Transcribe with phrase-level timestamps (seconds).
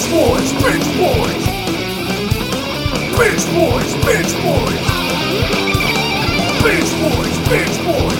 [0.00, 1.44] Bitch boys, bitch boys.
[3.20, 4.80] Bitch boys, bitch boys.
[6.64, 8.18] Bitch boys, bitch boys.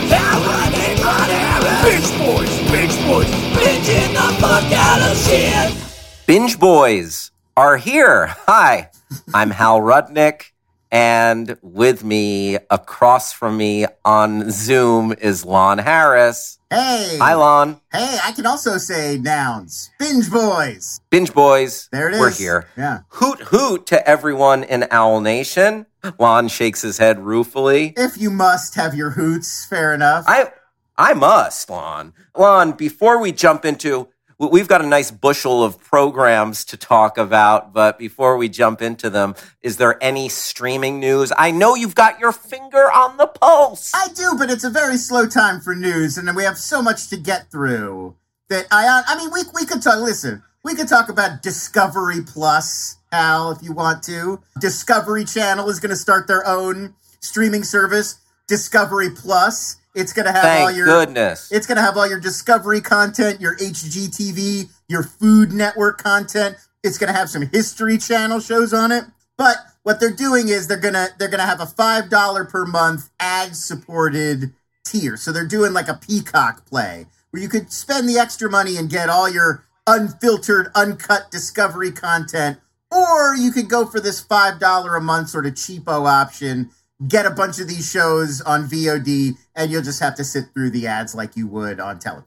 [1.80, 3.30] Bitch boys, bitch boys.
[3.56, 6.26] Bitching the fuck out of shit.
[6.26, 8.26] Binge Boys are here.
[8.46, 8.90] Hi,
[9.32, 10.50] I'm Hal Rudnick,
[10.90, 16.58] and with me, across from me on Zoom, is Lon Harris.
[16.70, 17.18] Hey.
[17.20, 17.80] Hi, Lon.
[17.92, 19.90] Hey, I can also say nouns.
[19.98, 21.00] Binge boys.
[21.10, 21.88] Binge Boys.
[21.90, 22.20] There it is.
[22.20, 22.68] We're here.
[22.76, 23.00] Yeah.
[23.08, 25.86] Hoot hoot to everyone in Owl Nation.
[26.18, 27.92] Lon shakes his head ruefully.
[27.96, 30.24] If you must have your hoots, fair enough.
[30.28, 30.52] I
[30.96, 32.12] I must, Lon.
[32.36, 34.08] Lon, before we jump into
[34.48, 39.10] we've got a nice bushel of programs to talk about, but before we jump into
[39.10, 41.30] them, is there any streaming news?
[41.36, 43.92] I know you've got your finger on the pulse.
[43.94, 47.08] I do, but it's a very slow time for news, and we have so much
[47.08, 48.16] to get through
[48.48, 48.86] that I.
[48.86, 50.00] Uh, I mean, we we could talk.
[50.00, 54.40] Listen, we could talk about Discovery Plus, Al, if you want to.
[54.58, 59.76] Discovery Channel is going to start their own streaming service, Discovery Plus.
[59.94, 61.50] It's going to have all Thank your goodness.
[61.50, 66.56] It's going to have all your Discovery content, your HGTV, your Food Network content.
[66.82, 69.04] It's going to have some History Channel shows on it.
[69.36, 72.66] But what they're doing is they're going to they're going to have a $5 per
[72.66, 74.52] month ad supported
[74.84, 75.16] tier.
[75.16, 78.90] So they're doing like a Peacock play where you could spend the extra money and
[78.90, 82.58] get all your unfiltered, uncut Discovery content
[82.90, 86.70] or you could go for this $5 a month sort of cheapo option
[87.06, 90.70] get a bunch of these shows on VOD, and you'll just have to sit through
[90.70, 92.26] the ads like you would on television.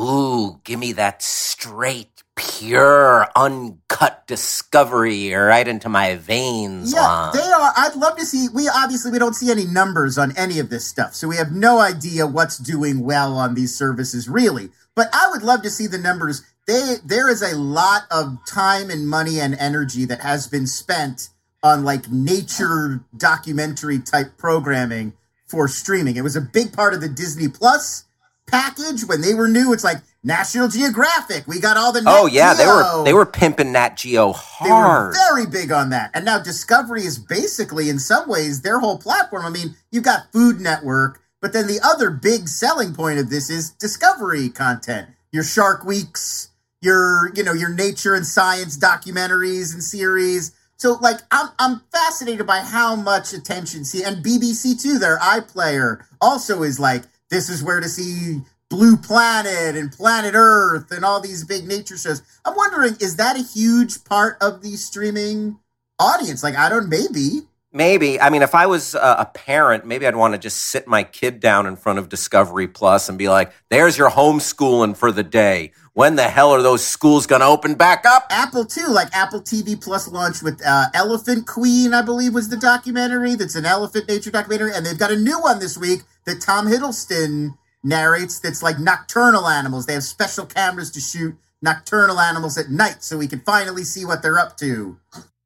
[0.00, 7.30] Ooh, give me that straight, pure, uncut discovery right into my veins, Yeah, Lon.
[7.34, 7.72] they are.
[7.76, 8.46] I'd love to see.
[8.54, 11.50] We obviously we don't see any numbers on any of this stuff, so we have
[11.50, 14.70] no idea what's doing well on these services, really.
[14.94, 16.42] But I would love to see the numbers.
[16.68, 21.30] They there is a lot of time and money and energy that has been spent
[21.62, 25.12] on like nature documentary type programming
[25.46, 26.16] for streaming.
[26.16, 28.04] It was a big part of the Disney Plus
[28.46, 29.72] package when they were new.
[29.72, 31.46] It's like National Geographic.
[31.46, 34.26] We got all the oh Nat yeah, they were they were pimping Nat Geo
[34.62, 35.14] They were hard.
[35.14, 36.10] very big on that.
[36.14, 39.44] And now Discovery is basically, in some ways, their whole platform.
[39.44, 43.50] I mean, you've got Food Network, but then the other big selling point of this
[43.50, 45.08] is Discovery content.
[45.30, 46.50] Your Shark Weeks,
[46.80, 50.52] your, you know, your nature and science documentaries and series.
[50.78, 56.04] So like I'm I'm fascinated by how much attention see and BBC too, their iPlayer
[56.20, 58.40] also is like, this is where to see
[58.70, 62.22] Blue Planet and Planet Earth and all these big nature shows.
[62.44, 65.58] I'm wondering, is that a huge part of the streaming
[65.98, 66.42] audience?
[66.42, 67.40] Like, I don't, maybe.
[67.72, 68.20] Maybe.
[68.20, 71.40] I mean, if I was a parent, maybe I'd want to just sit my kid
[71.40, 75.72] down in front of Discovery Plus and be like, there's your homeschooling for the day.
[75.98, 78.28] When the hell are those schools going to open back up?
[78.30, 82.56] Apple too, like Apple TV Plus launched with uh, Elephant Queen, I believe was the
[82.56, 83.34] documentary.
[83.34, 86.68] That's an elephant nature documentary, and they've got a new one this week that Tom
[86.68, 88.38] Hiddleston narrates.
[88.38, 89.86] That's like nocturnal animals.
[89.86, 94.04] They have special cameras to shoot nocturnal animals at night, so we can finally see
[94.04, 95.00] what they're up to.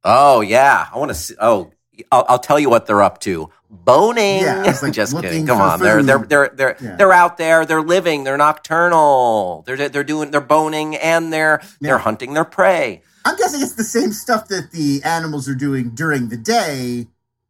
[0.04, 0.86] Oh, yeah.
[0.92, 1.34] I want to see.
[1.40, 1.70] Oh,
[2.10, 3.50] I'll, I'll tell you what they're up to.
[3.70, 4.42] Boning.
[4.42, 5.46] Yeah, like just kidding.
[5.46, 5.80] Come on.
[5.80, 6.96] They're, they're, they're, they're, Yeah.
[6.96, 7.64] they're out there.
[7.64, 8.24] They're living.
[8.24, 9.62] They're nocturnal.
[9.66, 13.02] They're, they're doing, they're boning and they're, they're hunting their prey.
[13.24, 17.06] I'm guessing it's the same stuff that the animals are doing during the day,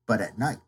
[0.06, 0.58] but at night.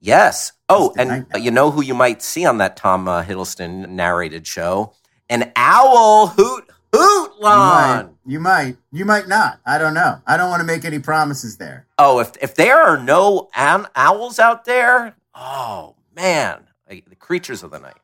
[0.00, 0.52] Yes.
[0.68, 4.92] Oh, and you know who you might see on that Tom uh, Hiddleston narrated show?
[5.30, 6.64] An owl hoot
[6.96, 9.60] hoot You might, you might, you might not.
[9.66, 10.20] I don't know.
[10.26, 11.86] I don't want to make any promises there.
[11.98, 17.62] Oh, if if there are no an- owls out there, oh man, like, the creatures
[17.62, 17.96] of the night.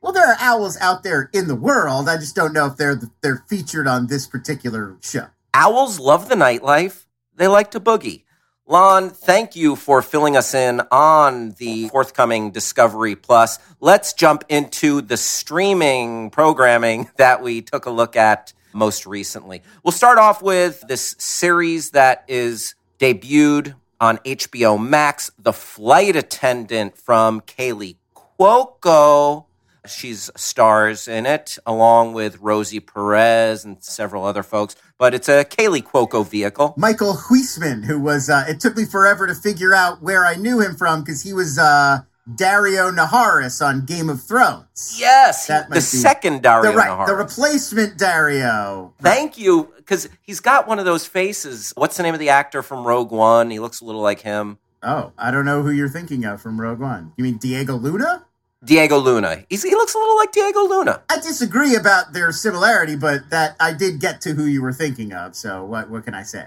[0.00, 2.08] Well, there are owls out there in the world.
[2.08, 5.26] I just don't know if they're they're featured on this particular show.
[5.52, 7.06] Owls love the nightlife.
[7.34, 8.22] They like to boogie.
[8.68, 13.60] Lon, thank you for filling us in on the forthcoming Discovery Plus.
[13.78, 19.62] Let's jump into the streaming programming that we took a look at most recently.
[19.84, 26.98] We'll start off with this series that is debuted on HBO Max, The Flight Attendant
[26.98, 29.44] from Kaley Cuoco.
[29.86, 34.74] She's stars in it, along with Rosie Perez and several other folks.
[34.98, 36.74] But it's a Kaley Cuoco vehicle.
[36.76, 40.60] Michael Huisman, who was, uh, it took me forever to figure out where I knew
[40.60, 42.00] him from because he was uh,
[42.30, 44.96] Daario Naharis on Game of Thrones.
[44.98, 47.06] Yes, That the second Daario the, right, Naharis.
[47.08, 48.92] the replacement Daario.
[49.02, 51.72] Thank you, because he's got one of those faces.
[51.76, 53.50] What's the name of the actor from Rogue One?
[53.50, 54.58] He looks a little like him.
[54.82, 57.12] Oh, I don't know who you're thinking of from Rogue One.
[57.16, 58.24] You mean Diego Luna?
[58.64, 59.44] Diego Luna.
[59.48, 61.02] He's, he looks a little like Diego Luna.
[61.10, 65.12] I disagree about their similarity, but that I did get to who you were thinking
[65.12, 65.36] of.
[65.36, 66.46] So what what can I say?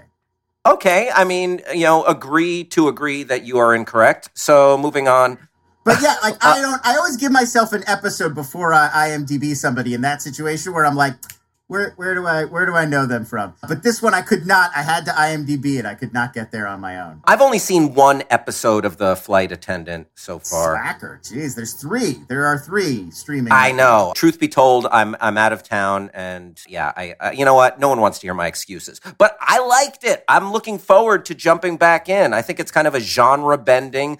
[0.66, 4.28] Okay, I mean, you know, agree to agree that you are incorrect.
[4.34, 5.38] So moving on.
[5.84, 6.80] But yeah, like uh, I don't.
[6.84, 10.96] I always give myself an episode before I IMDb somebody in that situation where I'm
[10.96, 11.14] like,
[11.70, 13.54] where where do I where do I know them from?
[13.66, 14.72] But this one I could not.
[14.74, 15.86] I had to IMDb it.
[15.86, 17.22] I could not get there on my own.
[17.24, 20.74] I've only seen one episode of the flight attendant so far.
[20.74, 21.20] Slacker.
[21.22, 22.16] Jeez, there's three.
[22.28, 23.52] There are three streaming.
[23.52, 24.12] I know.
[24.16, 27.78] Truth be told, I'm I'm out of town, and yeah, I, I you know what?
[27.78, 30.24] No one wants to hear my excuses, but I liked it.
[30.28, 32.32] I'm looking forward to jumping back in.
[32.32, 34.18] I think it's kind of a genre bending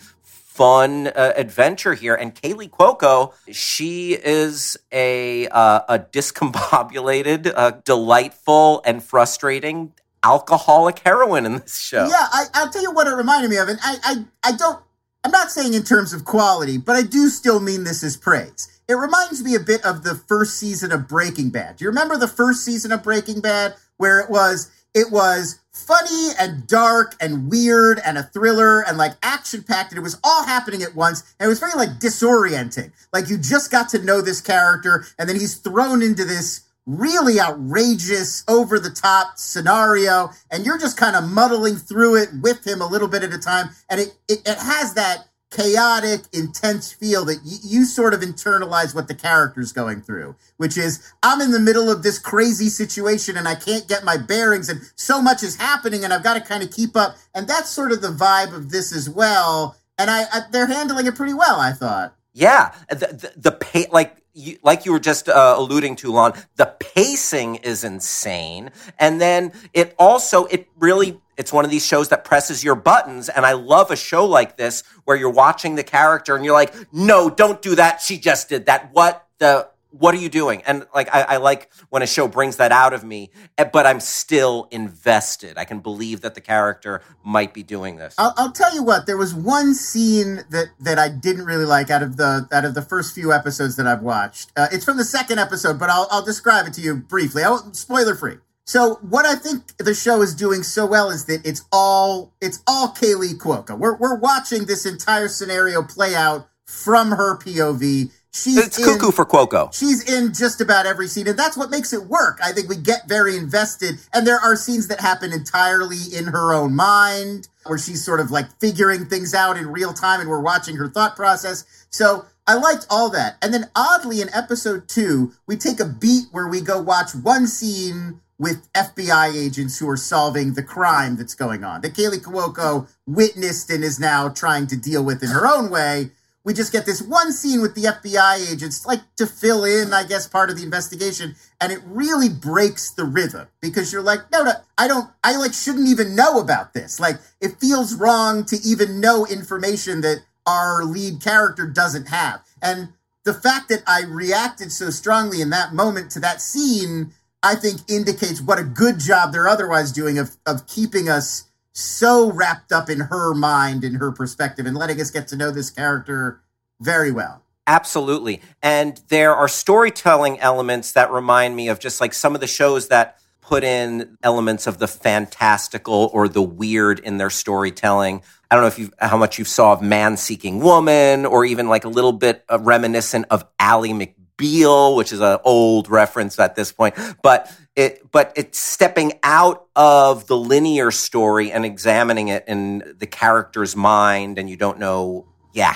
[0.60, 2.14] fun uh, adventure here.
[2.14, 11.46] And Kaley Cuoco, she is a uh, a discombobulated, uh, delightful, and frustrating alcoholic heroine
[11.46, 12.06] in this show.
[12.06, 14.82] Yeah, I, I'll tell you what it reminded me of, and I, I, I don't.
[15.24, 18.68] I'm not saying in terms of quality, but I do still mean this as praise.
[18.86, 21.76] It reminds me a bit of the first season of Breaking Bad.
[21.76, 26.30] Do you remember the first season of Breaking Bad where it was it was funny
[26.38, 30.44] and dark and weird and a thriller and like action packed and it was all
[30.44, 31.34] happening at once.
[31.38, 32.92] And it was very like disorienting.
[33.12, 37.38] Like you just got to know this character and then he's thrown into this really
[37.38, 42.80] outrageous over the top scenario and you're just kind of muddling through it with him
[42.80, 43.70] a little bit at a time.
[43.88, 48.94] And it it, it has that chaotic, intense feel that y- you sort of internalize
[48.94, 53.36] what the character's going through, which is I'm in the middle of this crazy situation
[53.36, 56.40] and I can't get my bearings and so much is happening and I've got to
[56.40, 57.16] kind of keep up.
[57.34, 59.76] And that's sort of the vibe of this as well.
[59.98, 62.16] And I, I they're handling it pretty well, I thought.
[62.32, 64.19] Yeah, the the, the pay, like
[64.62, 66.34] like you were just uh, alluding to, Lon.
[66.56, 72.10] The pacing is insane, and then it also it really it's one of these shows
[72.10, 75.82] that presses your buttons, and I love a show like this where you're watching the
[75.82, 78.00] character and you're like, no, don't do that.
[78.00, 78.90] She just did that.
[78.92, 80.62] What the what are you doing?
[80.66, 83.86] And like, I, I, like when a show brings that out of me, eh, but
[83.86, 85.58] I'm still invested.
[85.58, 88.14] I can believe that the character might be doing this.
[88.18, 89.06] I'll, I'll tell you what.
[89.06, 92.74] There was one scene that that I didn't really like out of the out of
[92.74, 94.52] the first few episodes that I've watched.
[94.56, 97.42] Uh, it's from the second episode, but I'll I'll describe it to you briefly.
[97.72, 98.36] Spoiler free.
[98.64, 102.62] So what I think the show is doing so well is that it's all it's
[102.68, 103.76] all Kaley Cuoco.
[103.76, 109.10] We're we're watching this entire scenario play out from her POV She's it's in, cuckoo
[109.10, 109.74] for Cuoco.
[109.74, 112.38] She's in just about every scene, and that's what makes it work.
[112.42, 116.52] I think we get very invested, and there are scenes that happen entirely in her
[116.54, 120.40] own mind, where she's sort of like figuring things out in real time, and we're
[120.40, 121.86] watching her thought process.
[121.90, 123.36] So I liked all that.
[123.42, 127.48] And then oddly, in episode two, we take a beat where we go watch one
[127.48, 132.88] scene with FBI agents who are solving the crime that's going on that Kaley Cuoco
[133.06, 136.10] witnessed and is now trying to deal with in her own way
[136.44, 140.04] we just get this one scene with the FBI agents, like to fill in, I
[140.04, 144.44] guess, part of the investigation, and it really breaks the rhythm because you're like, no,
[144.44, 146.98] no, I don't, I like shouldn't even know about this.
[146.98, 152.40] Like, it feels wrong to even know information that our lead character doesn't have.
[152.62, 152.90] And
[153.24, 157.12] the fact that I reacted so strongly in that moment to that scene,
[157.42, 162.32] I think indicates what a good job they're otherwise doing of of keeping us so
[162.32, 165.70] wrapped up in her mind and her perspective and letting us get to know this
[165.70, 166.42] character
[166.80, 167.44] very well.
[167.66, 168.40] Absolutely.
[168.62, 172.88] And there are storytelling elements that remind me of just like some of the shows
[172.88, 178.22] that put in elements of the fantastical or the weird in their storytelling.
[178.50, 181.68] I don't know if you how much you saw of Man Seeking Woman or even
[181.68, 186.56] like a little bit uh, reminiscent of Ally McBeal, which is an old reference at
[186.56, 186.94] this point.
[187.22, 193.06] But it, but it's stepping out of the linear story and examining it in the
[193.06, 195.74] character's mind, and you don't know, yeah,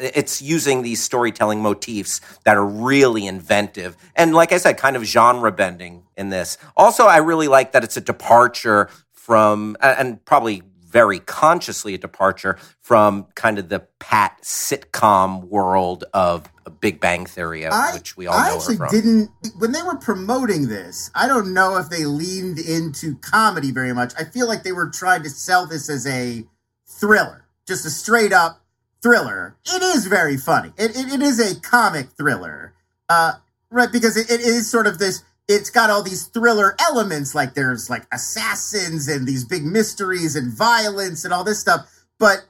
[0.00, 5.04] it's using these storytelling motifs that are really inventive and, like I said, kind of
[5.04, 6.56] genre bending in this.
[6.76, 12.58] Also, I really like that it's a departure from, and probably very consciously a departure
[12.80, 18.36] from kind of the pat sitcom world of Big Bang Theory, I, which we all
[18.36, 18.44] know.
[18.44, 21.10] I know actually didn't when they were promoting this.
[21.14, 24.12] I don't know if they leaned into comedy very much.
[24.18, 26.44] I feel like they were trying to sell this as a
[26.86, 28.60] thriller, just a straight up
[29.02, 29.56] thriller.
[29.64, 30.72] It is very funny.
[30.76, 32.74] It, it, it is a comic thriller,
[33.08, 33.34] uh,
[33.70, 33.90] right?
[33.90, 37.90] Because it, it is sort of this it's got all these thriller elements like there's
[37.90, 41.86] like assassins and these big mysteries and violence and all this stuff
[42.18, 42.44] but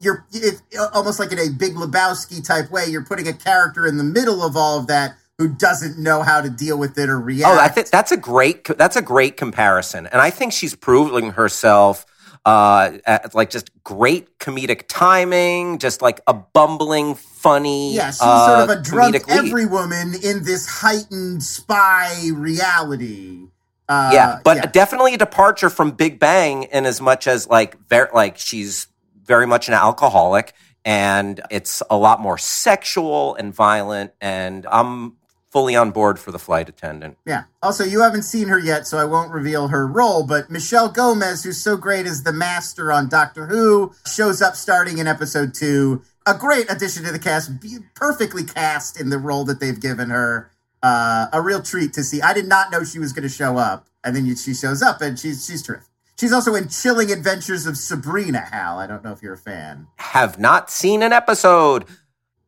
[0.00, 0.60] you're it,
[0.92, 4.42] almost like in a big lebowski type way you're putting a character in the middle
[4.42, 7.58] of all of that who doesn't know how to deal with it or react oh
[7.60, 12.06] I think that's a great that's a great comparison and i think she's proving herself
[12.44, 12.98] uh,
[13.32, 17.94] like just great comedic timing, just like a bumbling, funny.
[17.94, 23.48] Yeah, she's uh, sort of a drunk every woman in this heightened spy reality.
[23.88, 28.08] Uh, yeah, but definitely a departure from Big Bang in as much as like very
[28.14, 28.88] like she's
[29.24, 30.52] very much an alcoholic
[30.84, 35.16] and it's a lot more sexual and violent and I'm
[35.54, 37.16] fully on board for the flight attendant.
[37.24, 37.44] Yeah.
[37.62, 41.44] Also, you haven't seen her yet, so I won't reveal her role, but Michelle Gomez,
[41.44, 46.02] who's so great as the master on Doctor Who, shows up starting in episode 2.
[46.26, 47.52] A great addition to the cast,
[47.94, 50.50] perfectly cast in the role that they've given her.
[50.82, 52.20] Uh, a real treat to see.
[52.20, 55.00] I did not know she was going to show up, and then she shows up,
[55.00, 55.86] and she's she's terrific.
[56.18, 58.40] She's also in Chilling Adventures of Sabrina.
[58.40, 59.86] Hal, I don't know if you're a fan.
[59.98, 61.86] Have not seen an episode.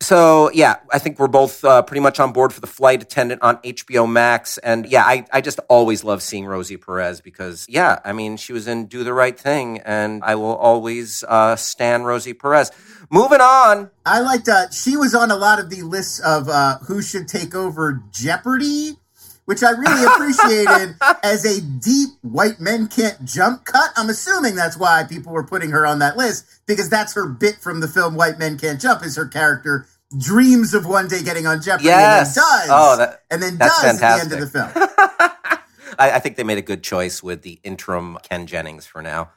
[0.01, 3.43] So yeah, I think we're both uh, pretty much on board for the flight attendant
[3.43, 7.99] on HBO Max, and yeah, I, I just always love seeing Rosie Perez because yeah,
[8.05, 12.07] I mean she was in Do the Right Thing, and I will always uh, stand
[12.07, 12.71] Rosie Perez.
[13.11, 14.49] Moving on, I liked.
[14.49, 18.03] Uh, she was on a lot of the lists of uh, who should take over
[18.11, 18.99] Jeopardy,
[19.47, 23.91] which I really appreciated as a deep white men can't jump cut.
[23.97, 27.57] I'm assuming that's why people were putting her on that list because that's her bit
[27.57, 29.03] from the film White Men Can't Jump.
[29.05, 29.87] Is her character
[30.19, 32.37] dreams of one day getting on Jeopardy Yes.
[32.37, 34.71] and then does, Oh, that- and then does at the end of the film.
[35.99, 39.31] I, I think they made a good choice with the interim Ken Jennings for now.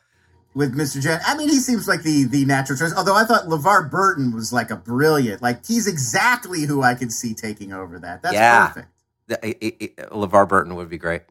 [0.56, 1.02] with Mr.
[1.02, 1.20] Jen.
[1.26, 2.94] I mean, he seems like the the natural choice.
[2.96, 7.12] Although I thought LeVar Burton was like a brilliant, like he's exactly who I could
[7.14, 8.22] see taking over that.
[8.24, 8.68] That's Yeah.
[8.68, 8.88] perfect.
[9.30, 11.22] LeVar Burton would be great.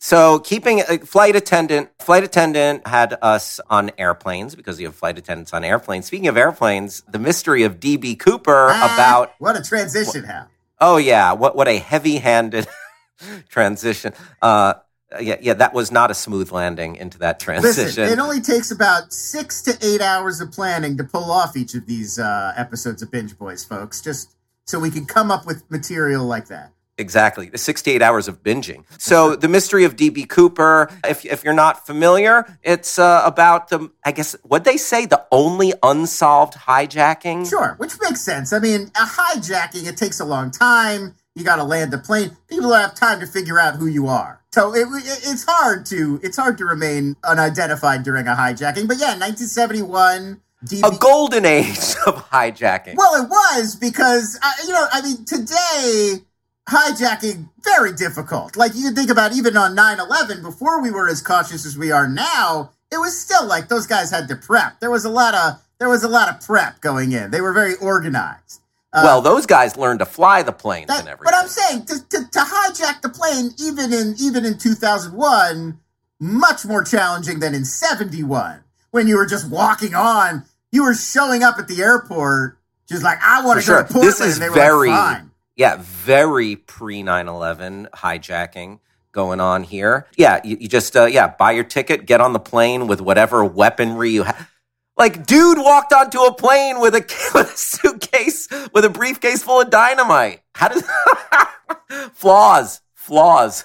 [0.00, 5.16] So, keeping a flight attendant, flight attendant had us on airplanes because you have flight
[5.16, 6.04] attendants on airplanes.
[6.06, 10.48] Speaking of airplanes, the mystery of DB Cooper Ah, about what a transition, Hal.
[10.80, 12.66] oh yeah, what what a heavy-handed
[13.48, 14.12] transition.
[14.42, 14.74] Uh,
[15.20, 17.84] yeah, yeah, that was not a smooth landing into that transition.
[17.84, 21.74] Listen, it only takes about six to eight hours of planning to pull off each
[21.74, 24.02] of these uh, episodes of Binge Boys, folks.
[24.02, 24.34] Just
[24.66, 26.72] so we can come up with material like that.
[26.96, 27.48] Exactly.
[27.48, 28.84] The 68 hours of binging.
[28.98, 33.90] So, the mystery of DB Cooper, if, if you're not familiar, it's uh, about the,
[34.04, 37.48] I guess, what they say, the only unsolved hijacking.
[37.48, 38.52] Sure, which makes sense.
[38.52, 41.14] I mean, a hijacking it takes a long time.
[41.34, 42.36] You got to land the plane.
[42.46, 44.40] People don't have time to figure out who you are.
[44.52, 48.86] So it, it, it's hard to it's hard to remain unidentified during a hijacking.
[48.86, 50.40] But yeah, 1971.
[50.64, 52.94] DB A golden age of hijacking.
[52.94, 56.22] Well, it was because uh, you know, I mean, today
[56.68, 58.56] hijacking very difficult.
[58.56, 62.08] Like you think about even on 9/11 before we were as cautious as we are
[62.08, 64.80] now, it was still like those guys had to prep.
[64.80, 67.30] There was a lot of there was a lot of prep going in.
[67.30, 68.60] They were very organized.
[68.92, 71.24] Uh, well, those guys learned to fly the planes and everything.
[71.24, 75.78] but I'm saying to, to, to hijack the plane even in even in 2001
[76.20, 78.60] much more challenging than in 71
[78.92, 82.56] when you were just walking on you were showing up at the airport
[82.88, 83.84] just like I want to go to.
[83.84, 85.30] Portland This is and they were very- like, fine.
[85.56, 88.80] Yeah, very pre 9 11 hijacking
[89.12, 90.06] going on here.
[90.16, 93.44] Yeah, you, you just, uh, yeah, buy your ticket, get on the plane with whatever
[93.44, 94.50] weaponry you have.
[94.96, 97.00] Like, dude walked onto a plane with a,
[97.34, 100.42] with a suitcase, with a briefcase full of dynamite.
[100.54, 100.84] How does.
[102.14, 103.64] flaws, flaws.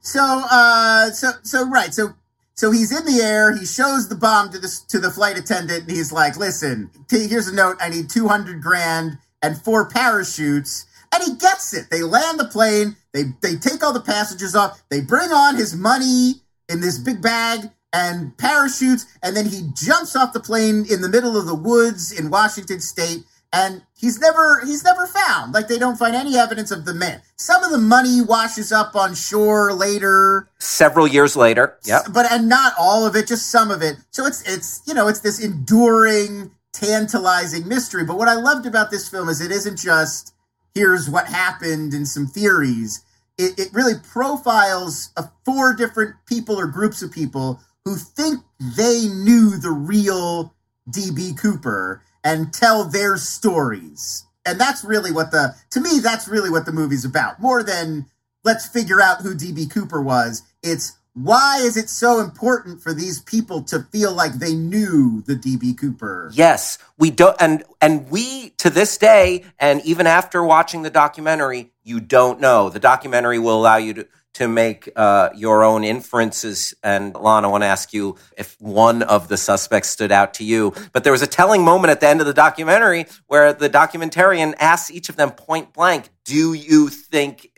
[0.00, 1.92] So, uh, so, so, right.
[1.94, 2.10] So,
[2.54, 3.56] so he's in the air.
[3.56, 7.26] He shows the bomb to the to the flight attendant, and he's like, "Listen, t-
[7.26, 7.78] here's a note.
[7.80, 11.90] I need two hundred grand and four parachutes." And he gets it.
[11.90, 12.96] They land the plane.
[13.12, 14.82] They they take all the passengers off.
[14.90, 16.34] They bring on his money
[16.68, 21.08] in this big bag and parachutes, and then he jumps off the plane in the
[21.08, 23.20] middle of the woods in Washington State.
[23.52, 25.54] And he's never he's never found.
[25.54, 27.22] Like they don't find any evidence of the man.
[27.36, 31.78] Some of the money washes up on shore later, Several years later.
[31.84, 33.98] Yeah, but and not all of it, just some of it.
[34.10, 38.04] So it's it's you know it's this enduring, tantalizing mystery.
[38.04, 40.33] But what I loved about this film is it isn't just
[40.74, 43.04] here's what happened and some theories.
[43.38, 48.40] It, it really profiles uh, four different people or groups of people who think
[48.76, 50.54] they knew the real
[50.90, 54.24] DB Cooper and tell their stories.
[54.46, 57.40] And that's really what the, to me, that's really what the movie's about.
[57.40, 58.06] More than
[58.44, 60.42] let's figure out who DB Cooper was.
[60.62, 65.36] It's why is it so important for these people to feel like they knew the
[65.36, 66.30] DB Cooper?
[66.34, 71.72] Yes, we don't, and and we to this day, and even after watching the documentary,
[71.84, 72.68] you don't know.
[72.68, 76.74] The documentary will allow you to to make uh, your own inferences.
[76.82, 80.44] And Lana, I want to ask you if one of the suspects stood out to
[80.44, 80.74] you.
[80.92, 84.54] But there was a telling moment at the end of the documentary where the documentarian
[84.58, 87.48] asks each of them point blank, "Do you think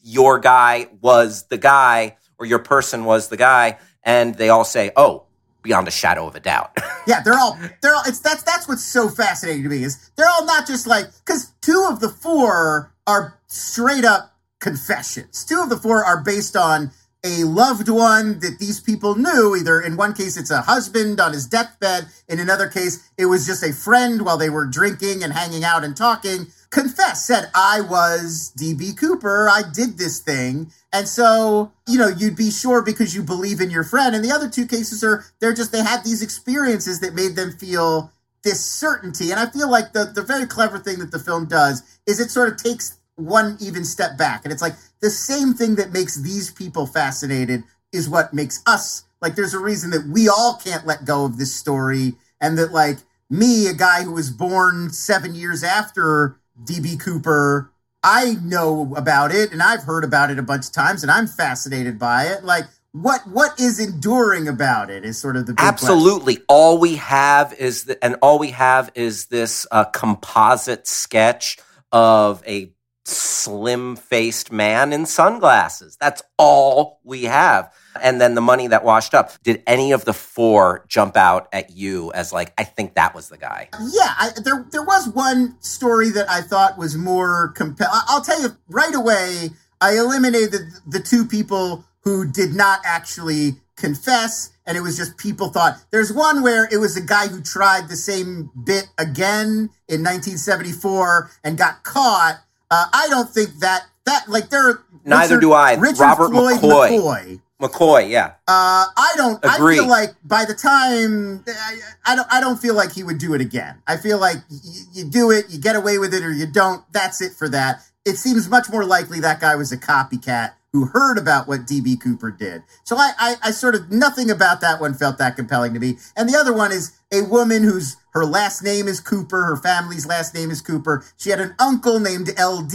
[0.00, 4.90] your guy was the guy?" Or your person was the guy, and they all say,
[4.96, 5.26] "Oh,
[5.62, 6.76] beyond a shadow of a doubt.
[7.06, 8.02] yeah, they're all they're all.
[8.04, 11.52] It's that's that's what's so fascinating to me is they're all not just like because
[11.60, 15.44] two of the four are straight up confessions.
[15.44, 16.90] Two of the four are based on
[17.24, 19.56] a loved one that these people knew.
[19.56, 22.06] Either in one case, it's a husband on his deathbed.
[22.28, 25.84] In another case, it was just a friend while they were drinking and hanging out
[25.84, 26.48] and talking.
[26.70, 29.48] Confess, said, I was DB Cooper.
[29.48, 30.72] I did this thing.
[30.92, 34.14] And so, you know, you'd be sure because you believe in your friend.
[34.14, 37.52] And the other two cases are, they're just, they had these experiences that made them
[37.52, 38.10] feel
[38.42, 39.30] this certainty.
[39.30, 42.30] And I feel like the, the very clever thing that the film does is it
[42.30, 44.42] sort of takes one even step back.
[44.44, 49.04] And it's like the same thing that makes these people fascinated is what makes us
[49.20, 52.14] like there's a reason that we all can't let go of this story.
[52.40, 52.98] And that like
[53.30, 57.70] me, a guy who was born seven years after DB Cooper,
[58.02, 61.28] I know about it and I've heard about it a bunch of times and I'm
[61.28, 62.44] fascinated by it.
[62.44, 66.46] Like what what is enduring about it is sort of the absolutely question.
[66.48, 71.58] all we have is the, and all we have is this uh, composite sketch
[71.90, 72.72] of a
[73.04, 75.96] slim faced man in sunglasses.
[76.00, 77.72] That's all we have.
[78.00, 79.32] And then the money that washed up.
[79.42, 83.28] Did any of the four jump out at you as like, I think that was
[83.28, 83.68] the guy?
[83.80, 88.00] Yeah, I, there there was one story that I thought was more compelling.
[88.08, 89.50] I'll tell you right away.
[89.80, 90.52] I eliminated
[90.86, 96.12] the, two people who did not actually confess and it was just people thought there's
[96.12, 101.58] one where it was a guy who tried the same bit again in 1974 and
[101.58, 104.80] got caught uh, I don't think that that like there.
[105.04, 105.74] Neither Richard, do I.
[105.74, 106.88] Richard Robert Floyd McCoy.
[106.88, 107.40] McCoy.
[107.60, 108.32] McCoy, yeah.
[108.48, 109.38] Uh, I don't.
[109.44, 109.74] Agree.
[109.76, 112.28] I feel like by the time I, I don't.
[112.32, 113.82] I don't feel like he would do it again.
[113.86, 114.58] I feel like y-
[114.94, 116.82] you do it, you get away with it, or you don't.
[116.92, 117.82] That's it for that.
[118.04, 122.00] It seems much more likely that guy was a copycat who heard about what DB
[122.00, 122.62] Cooper did.
[122.84, 125.98] So I, I, I sort of nothing about that one felt that compelling to me.
[126.16, 130.06] And the other one is a woman whose her last name is Cooper, her family's
[130.06, 131.04] last name is Cooper.
[131.16, 132.72] She had an uncle named LD.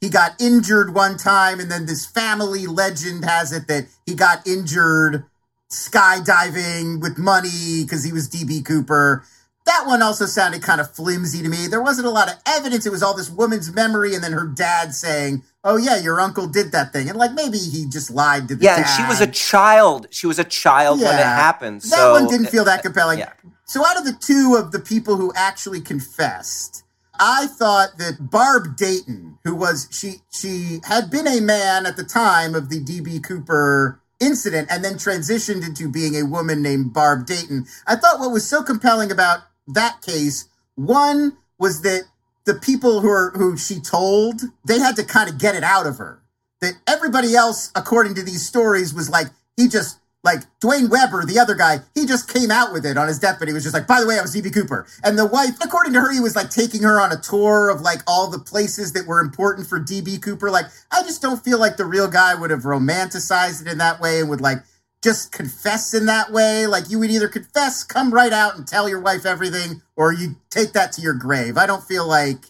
[0.00, 4.46] He got injured one time, and then this family legend has it that he got
[4.46, 5.24] injured
[5.70, 9.24] skydiving with money because he was DB Cooper.
[9.64, 11.68] That one also sounded kind of flimsy to me.
[11.68, 12.84] There wasn't a lot of evidence.
[12.84, 16.48] It was all this woman's memory and then her dad saying, Oh yeah, your uncle
[16.48, 17.08] did that thing.
[17.08, 18.86] And like maybe he just lied to the Yeah, dad.
[18.86, 20.08] and she was a child.
[20.10, 21.36] She was a child when it Yeah.
[21.36, 21.82] happened.
[21.82, 23.20] That so one didn't feel that compelling.
[23.20, 23.30] Yeah.
[23.72, 26.84] So out of the two of the people who actually confessed,
[27.18, 32.04] I thought that Barb Dayton, who was she she had been a man at the
[32.04, 37.24] time of the DB Cooper incident and then transitioned into being a woman named Barb
[37.24, 37.64] Dayton.
[37.86, 42.02] I thought what was so compelling about that case, one was that
[42.44, 45.86] the people who are who she told, they had to kind of get it out
[45.86, 46.20] of her.
[46.60, 51.40] That everybody else, according to these stories, was like he just like Duane Weber, the
[51.40, 53.48] other guy, he just came out with it on his deathbed.
[53.48, 54.86] He was just like, by the way, I was DB Cooper.
[55.02, 57.80] And the wife, according to her, he was like taking her on a tour of
[57.80, 60.50] like all the places that were important for DB Cooper.
[60.50, 64.00] Like, I just don't feel like the real guy would have romanticized it in that
[64.00, 64.58] way and would like
[65.02, 66.68] just confess in that way.
[66.68, 70.36] Like, you would either confess, come right out and tell your wife everything, or you
[70.50, 71.56] take that to your grave.
[71.56, 72.44] I don't feel like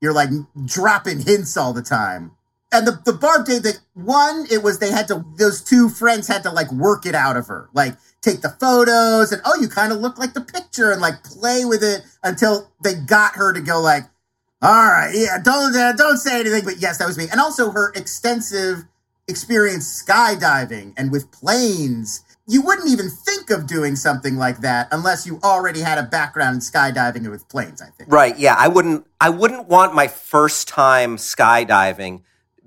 [0.00, 0.30] you're like
[0.64, 2.35] dropping hints all the time
[2.72, 6.28] and the the barb date that one it was they had to those two friends
[6.28, 9.68] had to like work it out of her like take the photos and oh you
[9.68, 13.52] kind of look like the picture and like play with it until they got her
[13.52, 14.02] to go like
[14.62, 17.70] all right yeah don't uh, don't say anything but yes that was me and also
[17.70, 18.84] her extensive
[19.28, 25.26] experience skydiving and with planes you wouldn't even think of doing something like that unless
[25.26, 28.38] you already had a background in skydiving and with planes i think Right.
[28.38, 28.54] Yeah.
[28.56, 29.04] I wouldn't.
[29.20, 32.22] I wouldn't want my first time skydiving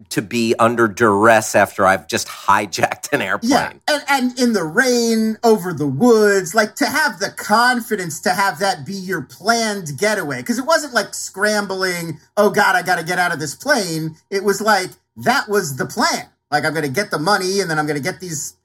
[0.07, 3.51] to be under duress after I've just hijacked an airplane.
[3.51, 8.31] Yeah, and and in the rain over the woods, like to have the confidence to
[8.31, 12.19] have that be your planned getaway, because it wasn't like scrambling.
[12.37, 14.15] Oh God, I got to get out of this plane.
[14.29, 16.29] It was like that was the plan.
[16.49, 18.55] Like I'm going to get the money, and then I'm going to get these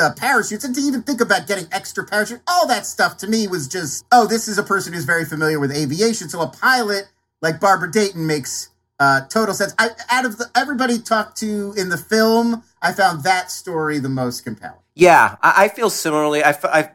[0.00, 3.46] uh, parachutes, and to even think about getting extra parachute, all that stuff to me
[3.46, 6.28] was just, oh, this is a person who's very familiar with aviation.
[6.28, 7.08] So a pilot
[7.42, 9.74] like Barbara Dayton makes uh, total sense.
[9.78, 14.08] I, out of the, everybody talked to in the film, I found that story the
[14.08, 14.78] most compelling.
[14.94, 16.44] Yeah, I, I feel similarly.
[16.44, 16.90] I,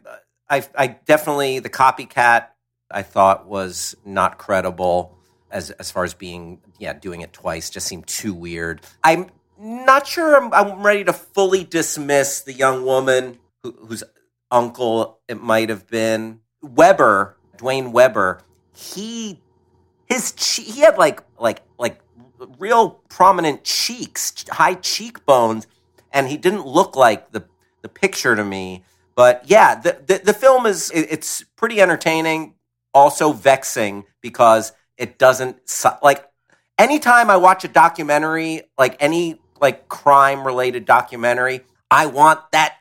[0.50, 2.48] I, I definitely the copycat.
[2.92, 5.16] I thought was not credible
[5.52, 8.82] as as far as being yeah doing it twice just seemed too weird.
[9.04, 14.04] I'm not sure I'm, I'm ready to fully dismiss the young woman who, whose
[14.50, 18.42] uncle it might have been Weber, Duane Weber.
[18.74, 19.42] He
[20.10, 22.02] his che- he had like like like
[22.58, 25.67] real prominent cheeks, high cheekbones,
[26.12, 27.45] and he didn't look like the
[27.82, 28.84] the picture to me.
[29.15, 32.56] But yeah, the, the, the film is, it, it's pretty entertaining,
[32.93, 36.26] also vexing because it doesn't, su- like,
[36.78, 42.76] anytime I watch a documentary, like any like crime related documentary, I want that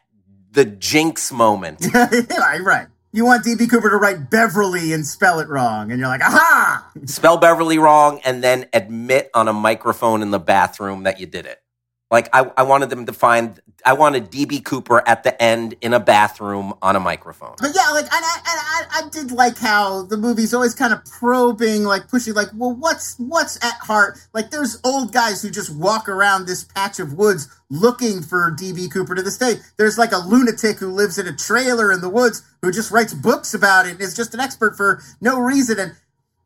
[0.52, 1.84] the jinx moment.
[1.94, 2.86] right, right.
[3.10, 6.90] You want DB Cooper to write Beverly and spell it wrong, and you're like, aha!
[7.06, 11.46] Spell Beverly wrong and then admit on a microphone in the bathroom that you did
[11.46, 11.62] it.
[12.10, 15.94] Like I, I wanted them to find I wanted DB Cooper at the end in
[15.94, 17.54] a bathroom on a microphone.
[17.58, 20.92] But yeah, like, and I, and I, I did like how the movie's always kind
[20.92, 24.18] of probing, like pushing, like, well, what's what's at heart?
[24.34, 28.90] Like, there's old guys who just walk around this patch of woods looking for DB
[28.90, 29.54] Cooper to this day.
[29.76, 33.14] There's like a lunatic who lives in a trailer in the woods who just writes
[33.14, 35.78] books about it and is just an expert for no reason.
[35.78, 35.92] And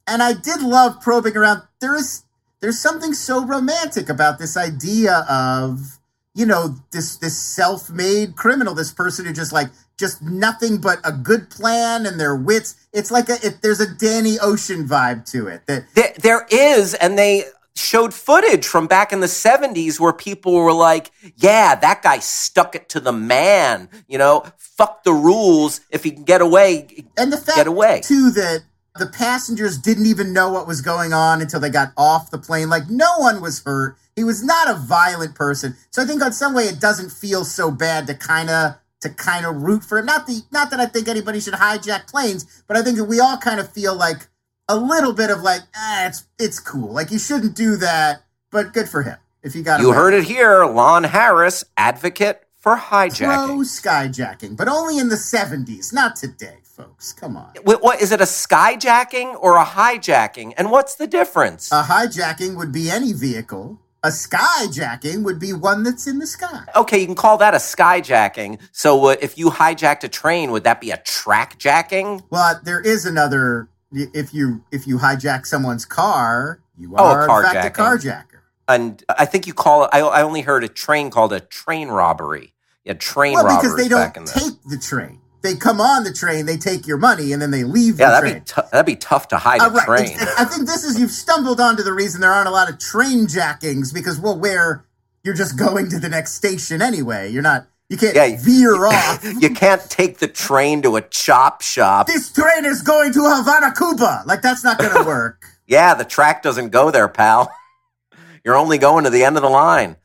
[0.07, 1.63] and I did love probing around.
[1.81, 2.25] There is
[2.63, 5.99] there's something so romantic about this idea of
[6.35, 11.13] you know this this self-made criminal this person who just like just nothing but a
[11.13, 12.77] good plan and their wits.
[12.93, 16.95] It's like a it, there's a danny ocean vibe to it that there, there is
[16.95, 17.45] and they
[17.75, 22.75] showed footage from back in the 70s where people were like yeah that guy stuck
[22.75, 24.45] it to the man you know?
[24.57, 25.81] Fuck the rules.
[25.91, 28.01] If he can get away and the fact get away.
[28.03, 28.63] too that
[28.99, 32.69] the passengers didn't even know what was going on until they got off the plane.
[32.69, 33.97] Like no one was hurt.
[34.15, 35.77] He was not a violent person.
[35.91, 39.11] So I think on some way it doesn't feel so bad to kind of to
[39.11, 40.07] kind of root for him.
[40.07, 43.19] Not the not that I think anybody should hijack planes, but I think that we
[43.19, 44.29] all kind of feel like
[44.69, 46.93] a little bit of like, ah, it's it's cool.
[46.93, 49.81] Like you shouldn't do that, but good for him if you got.
[49.81, 53.47] You heard it here, Lon Harris, advocate for hijacking.
[53.47, 57.13] Pro skyjacking, but only in the seventies, not today folks.
[57.13, 57.53] Come on.
[57.65, 58.21] What, what is it?
[58.21, 60.55] A skyjacking or a hijacking?
[60.57, 61.71] And what's the difference?
[61.71, 63.81] A hijacking would be any vehicle.
[64.03, 66.65] A skyjacking would be one that's in the sky.
[66.75, 68.59] Okay, you can call that a skyjacking.
[68.73, 72.23] So uh, if you hijacked a train, would that be a track jacking?
[72.31, 73.69] Well, there is another.
[73.93, 78.25] If you if you hijack someone's car, you Oh, a are in fact a carjacker.
[78.67, 79.91] And I think you call it.
[79.93, 82.55] I, I only heard a train called a train robbery.
[82.87, 84.33] A train Well, robbers because they don't the.
[84.33, 85.21] take the train.
[85.43, 88.13] They come on the train, they take your money, and then they leave yeah, the
[88.13, 88.39] that'd train.
[88.41, 89.85] be tou- that'd be tough to hide Uh, a right.
[89.87, 90.11] train.
[90.13, 92.79] It's- I think this is you've stumbled onto the reason there aren't a lot of
[92.79, 94.85] train jackings because well, where
[95.25, 97.31] you're just going to the next station anyway.
[97.31, 97.67] You're not.
[97.89, 99.23] You can't Yeah, veer off.
[99.41, 102.07] you can't take the train to a chop shop.
[102.07, 104.23] this train is going to Havana, Cuba.
[104.25, 105.45] Like that's not going to work.
[105.67, 107.53] Yeah, the track doesn't go there, pal.
[108.45, 109.97] You're only going to the end of the line.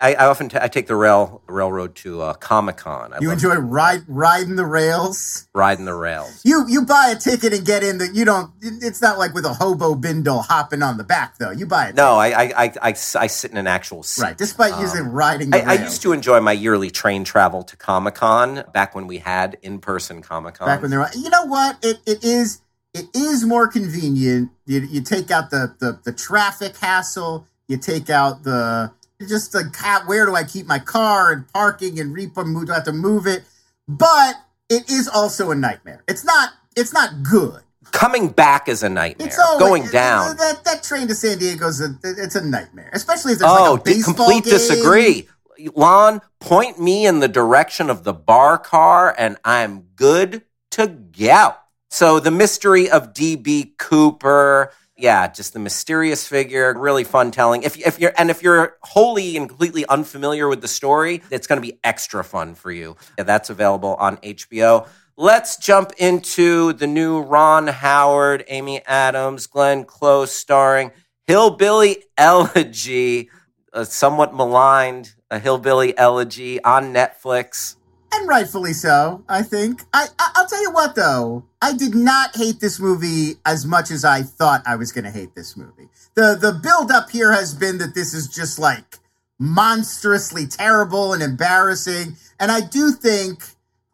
[0.00, 3.12] I, I often ta- I take the rail railroad to uh, Comic Con.
[3.20, 5.48] You enjoy ride riding the rails.
[5.54, 6.40] riding the rails.
[6.44, 7.98] You you buy a ticket and get in.
[7.98, 8.52] The you don't.
[8.62, 11.50] It's not like with a hobo bindle hopping on the back though.
[11.50, 11.96] You buy it.
[11.96, 14.22] No, I I, I, I, I sit in an actual seat.
[14.22, 14.38] Right.
[14.38, 17.76] Despite using riding the Um, I, I used to enjoy my yearly train travel to
[17.76, 20.68] Comic Con back when we had in person Comic Con.
[20.68, 21.10] back when they were.
[21.16, 21.76] You know what?
[21.84, 22.60] It it is
[22.94, 24.50] it is more convenient.
[24.64, 27.48] You, you take out the, the the traffic hassle.
[27.66, 28.92] You take out the
[29.26, 30.02] just the cat.
[30.04, 32.46] Ah, where do I keep my car and parking and repo?
[32.46, 33.44] move- Do I have to move it?
[33.88, 34.36] But
[34.68, 36.02] it is also a nightmare.
[36.06, 36.50] It's not.
[36.76, 37.62] It's not good.
[37.90, 39.26] Coming back is a nightmare.
[39.28, 40.36] It's always, Going down.
[40.36, 43.72] That that train to San Diego is a it's a nightmare, especially if there's Oh,
[43.72, 44.52] like a baseball complete game.
[44.52, 45.28] disagree.
[45.74, 51.54] Lon, point me in the direction of the bar car, and I'm good to go.
[51.90, 54.70] So the mystery of DB Cooper.
[55.00, 57.62] Yeah, just the mysterious figure, really fun telling.
[57.62, 61.62] If if you're and if you're wholly and completely unfamiliar with the story, it's going
[61.62, 62.96] to be extra fun for you.
[63.16, 64.88] Yeah, that's available on HBO.
[65.16, 70.90] Let's jump into the new Ron Howard, Amy Adams, Glenn Close starring
[71.28, 73.30] Hillbilly Elegy,
[73.72, 77.76] a somewhat maligned a Hillbilly Elegy on Netflix.
[78.12, 79.24] And rightfully so.
[79.28, 79.82] I think.
[79.92, 83.90] I, I I'll tell you what though, I did not hate this movie as much
[83.90, 85.88] as I thought I was going to hate this movie.
[86.14, 88.98] the The build up here has been that this is just like
[89.38, 93.42] monstrously terrible and embarrassing, and I do think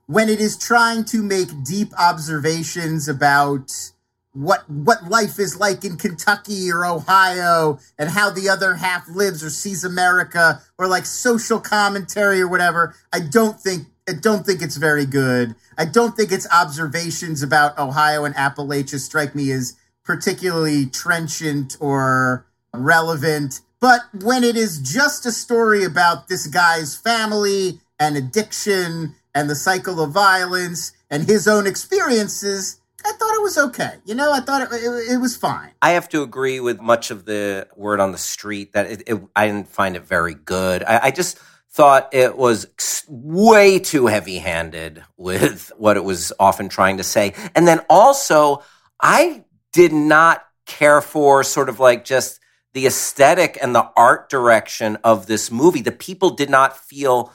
[0.06, 3.70] when it is trying to make deep observations about
[4.34, 9.44] what what life is like in Kentucky or Ohio and how the other half lives
[9.44, 12.94] or sees America or like social commentary or whatever.
[13.12, 15.54] I don't think I don't think it's very good.
[15.78, 22.46] I don't think its observations about Ohio and Appalachia strike me as particularly trenchant or
[22.74, 23.60] relevant.
[23.80, 29.54] But when it is just a story about this guy's family and addiction and the
[29.54, 33.94] cycle of violence and his own experiences, I thought it was okay.
[34.04, 35.70] You know, I thought it, it, it was fine.
[35.80, 39.46] I have to agree with much of the word on the street that it, I
[39.46, 40.82] didn't find it very good.
[40.82, 41.38] I, I just
[41.74, 42.68] thought it was
[43.08, 47.34] way too heavy handed with what it was often trying to say.
[47.54, 48.62] And then also,
[49.00, 52.38] I did not care for sort of like just
[52.74, 55.82] the aesthetic and the art direction of this movie.
[55.82, 57.32] The people did not feel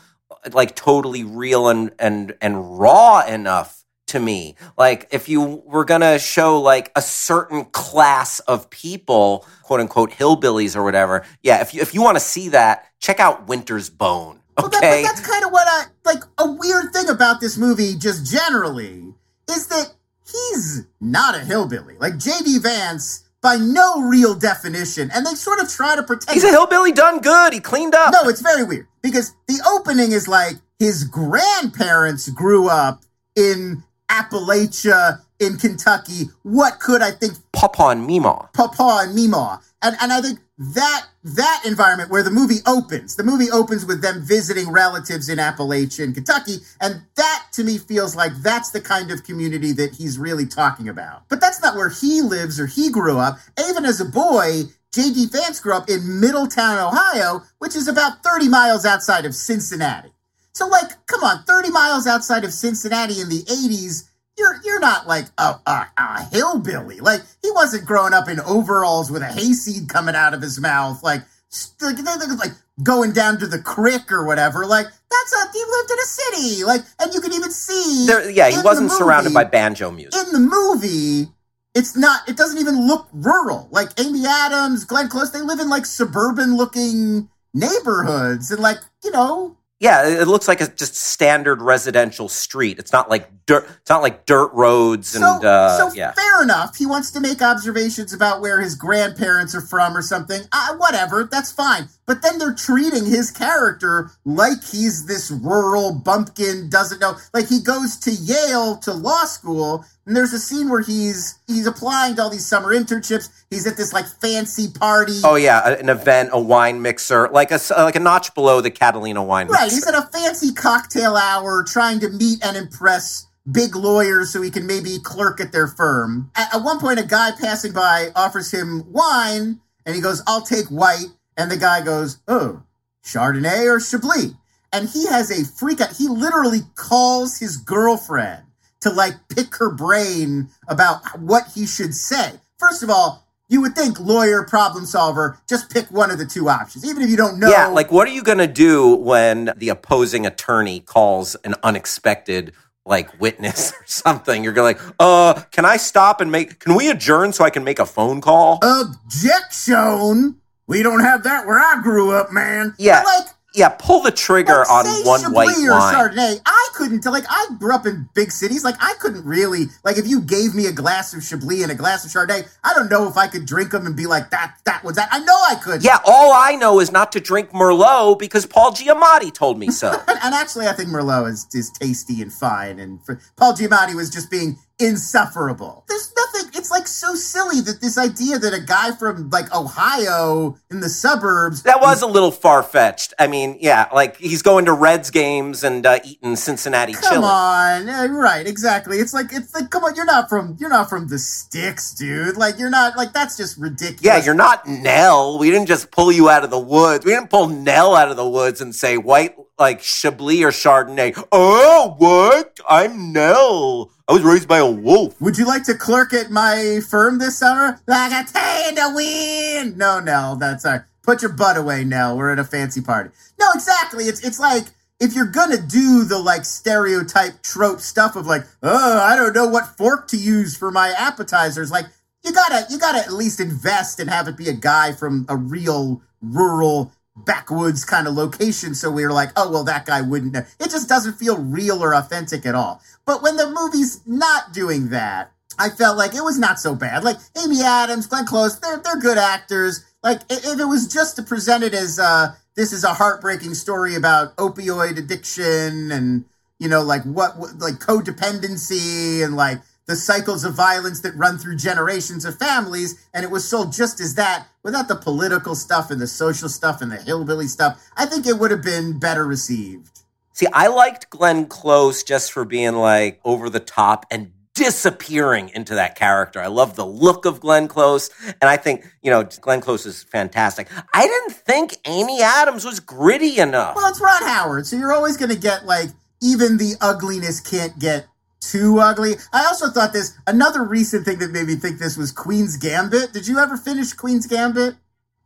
[0.54, 3.79] like totally real and and and raw enough
[4.10, 4.56] to me.
[4.78, 10.76] Like if you were gonna show like a certain class of people, quote unquote hillbillies
[10.76, 14.42] or whatever, yeah, if you if you want to see that, check out Winter's Bone.
[14.58, 14.62] Okay.
[14.62, 16.24] Well, that, but that's kind of what I like.
[16.38, 19.14] A weird thing about this movie, just generally,
[19.50, 19.94] is that
[20.26, 21.96] he's not a hillbilly.
[21.98, 22.60] Like J.D.
[22.60, 26.92] Vance, by no real definition, and they sort of try to pretend He's a hillbilly
[26.92, 27.54] done good.
[27.54, 28.14] He cleaned up.
[28.14, 33.04] No, it's very weird because the opening is like his grandparents grew up
[33.36, 36.30] in Appalachia in Kentucky.
[36.44, 38.52] What could I think Papaw and Mamaw.
[38.54, 39.62] Papaw and Mamaw.
[39.82, 44.02] And and I think that that environment where the movie opens, the movie opens with
[44.02, 48.82] them visiting relatives in Appalachia and Kentucky, and that to me feels like that's the
[48.82, 51.24] kind of community that he's really talking about.
[51.30, 53.38] But that's not where he lives or he grew up.
[53.70, 55.28] Even as a boy, J.D.
[55.28, 60.12] Vance grew up in Middletown, Ohio, which is about 30 miles outside of Cincinnati.
[60.54, 65.08] So, like, come on, 30 miles outside of Cincinnati in the 80s, you're you're not
[65.08, 67.00] like a, a, a hillbilly.
[67.00, 71.04] Like, he wasn't growing up in overalls with a hayseed coming out of his mouth,
[71.04, 72.00] like, st-
[72.40, 74.66] like going down to the creek or whatever.
[74.66, 76.64] Like, that's a, he lived in a city.
[76.64, 78.06] Like, and you can even see.
[78.08, 80.26] There, yeah, he wasn't surrounded by banjo music.
[80.26, 81.32] in the movie,
[81.76, 82.28] it's not.
[82.28, 83.68] It doesn't even look rural.
[83.72, 89.12] Like Amy Adams, Glenn Close, they live in like suburban looking neighborhoods, and like you
[89.12, 92.80] know, Yeah, it looks like a just standard residential street.
[92.80, 93.66] It's not like dirt.
[93.80, 96.12] It's not like dirt roads and so uh, so yeah.
[96.12, 96.76] fair enough.
[96.76, 100.42] He wants to make observations about where his grandparents are from or something.
[100.52, 101.88] Uh, whatever, that's fine.
[102.10, 107.16] But then they're treating his character like he's this rural bumpkin, doesn't know.
[107.36, 111.68] Like he goes to Yale to law school, and there's a scene where he's he's
[111.68, 113.30] applying to all these summer internships.
[113.52, 115.22] He's at this like fancy party.
[115.24, 118.72] Oh yeah, an event, a wine mixer, like a uh, like a notch below the
[118.72, 119.76] Catalina wine Right, mixer.
[119.76, 124.50] he's at a fancy cocktail hour trying to meet and impress big lawyers so he
[124.50, 126.32] can maybe clerk at their firm.
[126.36, 130.42] At, at one point, a guy passing by offers him wine, and he goes, I'll
[130.42, 131.06] take white.
[131.40, 132.64] And the guy goes, Oh,
[133.04, 134.34] Chardonnay or Chablis?
[134.74, 135.96] And he has a freak out.
[135.96, 138.44] He literally calls his girlfriend
[138.82, 142.34] to like pick her brain about what he should say.
[142.58, 146.50] First of all, you would think lawyer, problem solver, just pick one of the two
[146.50, 147.50] options, even if you don't know.
[147.50, 152.54] Yeah, like what are you gonna do when the opposing attorney calls an unexpected
[152.86, 154.44] like witness or something?
[154.44, 156.60] You're gonna like, uh, can I stop and make?
[156.60, 158.60] Can we adjourn so I can make a phone call?
[158.62, 160.39] objection.
[160.70, 162.76] We don't have that where I grew up, man.
[162.78, 163.04] Yeah.
[163.04, 165.96] But, like yeah, pull the trigger like, on one Chablis white or wine.
[165.96, 166.42] Chardonnay.
[166.46, 167.12] I couldn't tell.
[167.12, 168.64] Like I grew up in big cities.
[168.64, 169.66] Like I couldn't really.
[169.84, 172.74] Like if you gave me a glass of Chablis and a glass of Chardonnay, I
[172.76, 174.58] don't know if I could drink them and be like that.
[174.66, 175.10] That was that.
[175.12, 175.84] I know I could.
[175.84, 179.92] Yeah, all I know is not to drink Merlot because Paul Giamatti told me so.
[180.08, 182.78] And, and actually, I think Merlot is, is tasty and fine.
[182.78, 185.86] And for, Paul Giamatti was just being insufferable.
[185.88, 186.52] There's nothing.
[186.56, 190.90] It's like so silly that this idea that a guy from like Ohio in the
[190.90, 193.14] suburbs That was a little far fetched.
[193.20, 197.24] I mean, yeah, like he's going to Reds games and uh, eating Cincinnati Come chili.
[197.26, 198.46] on, Uh, right?
[198.48, 198.98] Exactly.
[198.98, 199.96] It's like it's like come on.
[199.96, 202.38] You're not from you're not from the sticks, dude.
[202.38, 204.02] Like you're not like that's just ridiculous.
[204.04, 205.40] Yeah, you're not Nell.
[205.40, 207.06] We didn't just pull you out of the woods.
[207.06, 211.22] We didn't pull Nell out of the woods and say white like Chablis or Chardonnay.
[211.32, 212.60] Oh, what?
[212.68, 213.92] I'm Nell.
[214.08, 215.20] I was raised by a wolf.
[215.22, 217.80] Would you like to clerk at my firm this summer?
[217.86, 219.78] Like a day in the wind.
[219.78, 220.82] No, Nell, that's all right.
[221.04, 222.18] Put your butt away, Nell.
[222.18, 223.10] We're at a fancy party.
[223.40, 224.06] No, exactly.
[224.06, 224.66] It's it's like
[225.00, 229.48] if you're gonna do the like stereotype trope stuff of like, oh, I don't know
[229.48, 231.72] what fork to use for my appetizers.
[231.72, 231.86] Like
[232.24, 235.36] you gotta you gotta at least invest and have it be a guy from a
[235.36, 236.92] real rural
[237.26, 240.44] backwoods kind of location so we were like oh well that guy wouldn't know.
[240.60, 242.82] It just doesn't feel real or authentic at all.
[243.06, 247.04] But when the movie's not doing that i felt like it was not so bad.
[247.04, 249.86] Like amy adams glenn close they're, they're good actors.
[250.04, 253.96] Like if it was just to present it as uh this is a heartbreaking story
[253.96, 256.26] about opioid addiction and
[256.60, 261.38] you know like what what- like codependency and like the cycles of violence that run
[261.38, 265.90] through generations of families and it was sold just as that without the political stuff
[265.92, 269.26] and the social stuff and the hillbilly stuff i think it would have been better
[269.26, 270.00] received
[270.40, 275.76] See, I liked Glenn Close just for being like over the top and disappearing into
[275.76, 276.40] that character.
[276.40, 280.04] I love the look of Glenn Close, and I think you know Glenn Close is
[280.04, 280.70] fantastic.
[280.94, 283.76] I didn't think Amy Adams was gritty enough.
[283.76, 285.90] Well, it's Ron Howard, so you're always going to get like
[286.22, 288.08] even the ugliness can't get
[288.40, 289.16] too ugly.
[289.34, 293.14] I also thought this another recent thing that made me think this was Queen's Gambit.
[293.14, 294.76] Did you ever finish Queen's Gambit?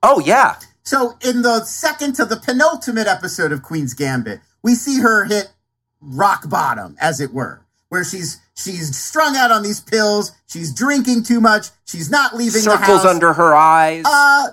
[0.02, 0.56] Oh yeah.
[0.84, 5.52] So in the second to the penultimate episode of Queen's Gambit, we see her hit
[6.02, 11.24] rock bottom, as it were, where she's she's strung out on these pills, she's drinking
[11.24, 14.04] too much, she's not leaving the Circles under her eyes.
[14.06, 14.48] Uh,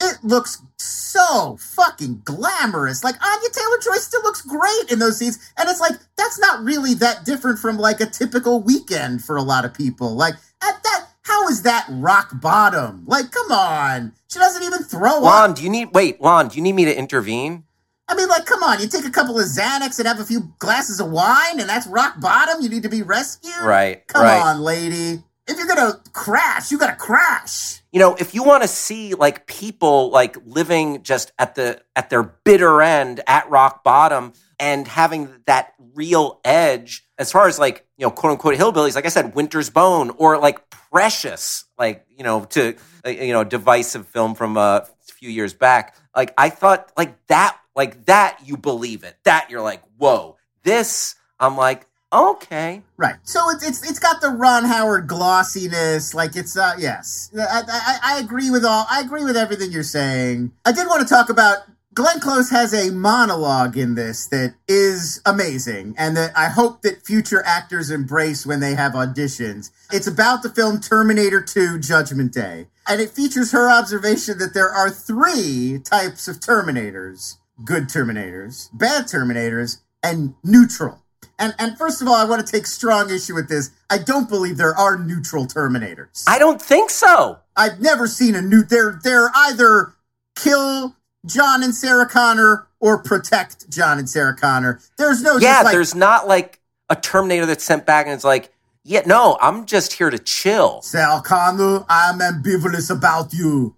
[0.00, 3.04] it looks so fucking glamorous.
[3.04, 6.64] Like Anya Taylor Joy still looks great in those scenes, and it's like that's not
[6.64, 10.14] really that different from like a typical weekend for a lot of people.
[10.14, 13.04] Like at that, how is that rock bottom?
[13.06, 15.56] Like, come on, she doesn't even throw Lon, up.
[15.56, 17.64] do you need wait, Lon, do you need me to intervene?
[18.08, 20.52] I mean, like, come on, you take a couple of Xanax and have a few
[20.58, 22.60] glasses of wine, and that's rock bottom.
[22.60, 23.54] You need to be rescued.
[23.62, 24.04] Right.
[24.08, 24.42] Come right.
[24.42, 25.22] on, lady.
[25.50, 27.80] If you're gonna crash, you gotta crash.
[27.92, 32.08] you know if you want to see like people like living just at the at
[32.08, 37.84] their bitter end at rock bottom and having that real edge as far as like
[37.98, 42.22] you know quote unquote hillbillies like i said winter's bone or like precious like you
[42.22, 46.92] know to uh, you know divisive film from a few years back like i thought
[46.96, 52.82] like that like that you believe it that you're like whoa this i'm like okay
[53.00, 53.14] Right.
[53.22, 56.14] So it's it's it's got the Ron Howard glossiness.
[56.14, 57.30] Like it's uh yes.
[57.34, 60.52] I, I I agree with all I agree with everything you're saying.
[60.66, 61.60] I did want to talk about
[61.94, 67.06] Glenn Close has a monologue in this that is amazing and that I hope that
[67.06, 69.70] future actors embrace when they have auditions.
[69.90, 72.68] It's about the film Terminator 2 Judgment Day.
[72.86, 79.04] And it features her observation that there are three types of Terminators good Terminators, bad
[79.04, 81.02] Terminators, and neutral.
[81.40, 83.70] And and first of all, I want to take strong issue with this.
[83.88, 86.24] I don't believe there are neutral Terminators.
[86.28, 88.62] i don't think so I've never seen a new.
[88.62, 89.94] They're they're either
[90.36, 90.94] kill
[91.26, 94.80] John and Sarah Connor or protect John and Sarah Connor.
[94.98, 98.24] There's no yeah just like, there's not like a terminator that's sent back and it's
[98.24, 101.84] like yeah no i'm just here to chill Sarah Connor.
[101.88, 103.76] I'm ambivalent about you.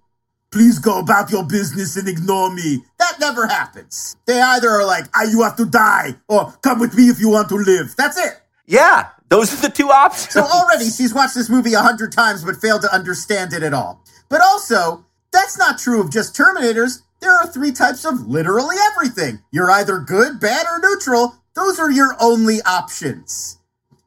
[0.52, 2.84] Please go about your business and ignore me.
[2.98, 4.16] That never happens.
[4.26, 7.30] They either are like, ah, you have to die, or come with me if you
[7.30, 7.94] want to live.
[7.96, 8.40] That's it.
[8.66, 12.44] yeah those are the two options So already she's watched this movie a hundred times
[12.44, 14.04] but failed to understand it at all.
[14.28, 17.00] But also, that's not true of just Terminators.
[17.20, 19.40] There are three types of literally everything.
[19.50, 21.36] You're either good, bad, or neutral.
[21.54, 23.58] Those are your only options.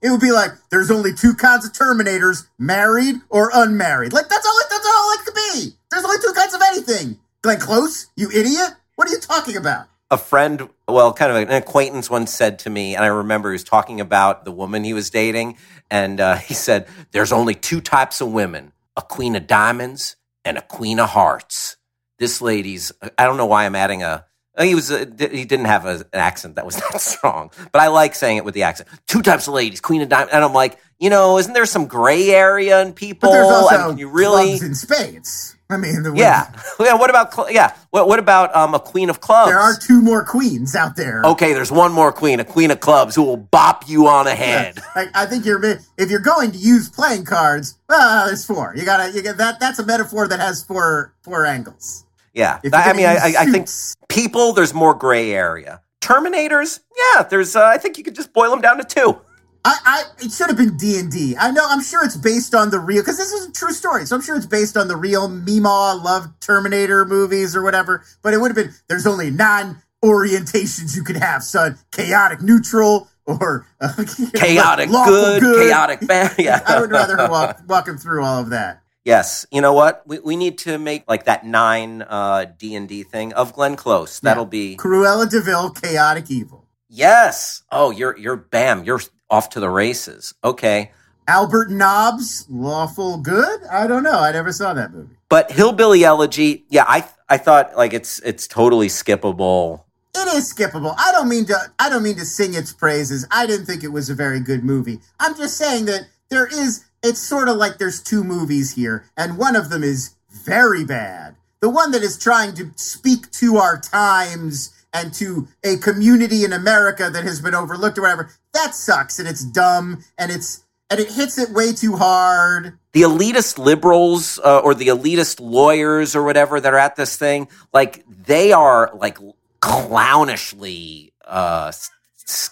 [0.03, 4.13] It would be like there's only two kinds of Terminators: married or unmarried.
[4.13, 4.59] Like that's all.
[4.69, 5.71] That's all it could be.
[5.95, 7.19] There's only two kinds of anything.
[7.41, 8.73] Glenn Close, you idiot!
[8.95, 9.87] What are you talking about?
[10.11, 13.53] a friend, well, kind of an acquaintance once said to me, and I remember he
[13.53, 15.57] was talking about the woman he was dating,
[15.89, 20.57] and uh, he said, There's only two types of women a queen of diamonds and
[20.57, 21.77] a queen of hearts.
[22.19, 24.25] This lady's, I don't know why I'm adding a,
[24.59, 27.87] he was, a, he didn't have a, an accent that was that strong, but I
[27.87, 28.89] like saying it with the accent.
[29.07, 30.33] Two types of ladies, queen of diamonds.
[30.33, 33.29] And I'm like, you know, isn't there some gray area in people?
[33.29, 34.57] But there's also I mean, you really?
[34.57, 35.54] clubs and spades.
[35.69, 36.51] I mean, the, Yeah.
[36.79, 36.93] Yeah.
[36.95, 37.73] What about, yeah.
[37.89, 39.49] What, what about um, a queen of clubs?
[39.49, 41.21] there are two more queens out there.
[41.23, 44.35] Okay, there's one more queen, a queen of clubs, who will bop you on the
[44.35, 44.79] head.
[44.95, 45.63] Like, I think you're
[45.97, 47.77] if you're going to use playing cards.
[47.89, 48.73] Well, there's four.
[48.75, 49.59] You gotta you get that.
[49.59, 52.05] That's a metaphor that has four four angles.
[52.33, 53.69] Yeah, I mean, I, I, think
[54.09, 55.81] people, there's more gray area.
[56.01, 56.81] Terminators,
[57.15, 57.55] yeah, there's.
[57.55, 59.21] Uh, I think you could just boil them down to two.
[59.67, 61.35] I, I it should have been D and D.
[61.37, 61.65] I know.
[61.67, 64.05] I'm sure it's based on the real because this is a true story.
[64.05, 68.03] So I'm sure it's based on the real Meemaw love Terminator movies or whatever.
[68.21, 68.73] But it would have been.
[68.87, 71.77] There's only nine orientations you could have, son.
[71.91, 73.91] Chaotic neutral or uh,
[74.35, 76.35] Chaotic lawful good, chaotic bad.
[76.39, 78.83] Yeah, I would rather walk walk him through all of that.
[79.03, 79.47] yes.
[79.51, 80.03] You know what?
[80.05, 83.75] We, we need to make like that nine uh, D and D thing of Glenn
[83.77, 84.19] Close.
[84.19, 86.67] That'll be Cruella de Vil, chaotic evil.
[86.87, 87.63] yes.
[87.71, 88.83] Oh, you're you're bam.
[88.83, 90.33] You're off to the races.
[90.43, 90.91] Okay.
[91.27, 93.63] Albert Nobbs, lawful good.
[93.71, 94.19] I don't know.
[94.19, 95.15] I never saw that movie.
[95.27, 99.81] But Hillbilly Elegy, yeah, I I thought like it's it's totally skippable.
[100.15, 100.93] It is skippable.
[100.97, 101.57] I don't mean to.
[101.79, 103.27] I don't mean to sing its praises.
[103.31, 104.99] I didn't think it was a very good movie.
[105.19, 106.85] I'm just saying that there is.
[107.03, 111.35] It's sort of like there's two movies here, and one of them is very bad.
[111.59, 116.53] The one that is trying to speak to our times and to a community in
[116.53, 118.31] America that has been overlooked or whatever.
[118.53, 122.77] That sucks, and it's dumb, and it's and it hits it way too hard.
[122.93, 127.47] the elitist liberals uh, or the elitist lawyers or whatever that are at this thing,
[127.73, 129.17] like they are like
[129.61, 131.71] clownishly uh,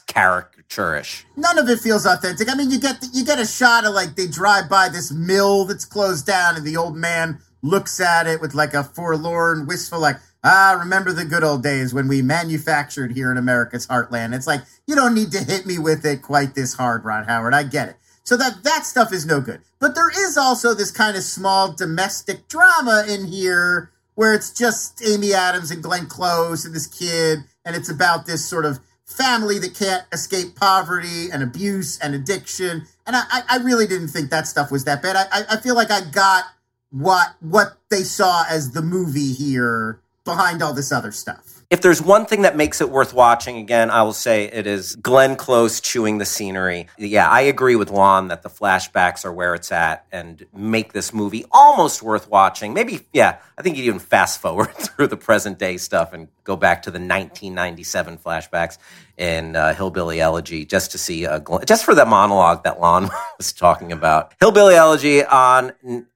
[0.07, 1.23] caricaturish.
[1.37, 2.51] None of it feels authentic.
[2.51, 5.11] I mean, you get the, you get a shot of like they drive by this
[5.11, 9.65] mill that's closed down, and the old man looks at it with like a forlorn,
[9.65, 14.35] wistful, like, ah, remember the good old days when we manufactured here in America's heartland.
[14.35, 17.53] It's like you don't need to hit me with it quite this hard, Ron Howard.
[17.53, 17.95] I get it.
[18.23, 19.61] So that that stuff is no good.
[19.79, 25.03] But there is also this kind of small domestic drama in here where it's just
[25.05, 29.59] Amy Adams and Glenn Close and this kid, and it's about this sort of family
[29.59, 32.85] that can't escape poverty and abuse and addiction.
[33.05, 35.15] And I, I really didn't think that stuff was that bad.
[35.17, 36.45] I, I feel like I got
[36.91, 41.53] what what they saw as the movie here behind all this other stuff.
[41.69, 44.95] If there's one thing that makes it worth watching, again, I will say it is
[44.97, 46.87] Glenn Close chewing the scenery.
[46.99, 51.13] Yeah, I agree with Lon that the flashbacks are where it's at and make this
[51.13, 52.75] movie almost worth watching.
[52.75, 56.55] Maybe, yeah, I think you'd even fast forward through the present day stuff and go
[56.55, 58.77] back to the 1997 flashbacks
[59.17, 63.09] in uh, Hillbilly Elegy just to see, uh, Glenn, just for that monologue that Lon
[63.39, 64.35] was talking about.
[64.39, 65.73] Hillbilly Elegy on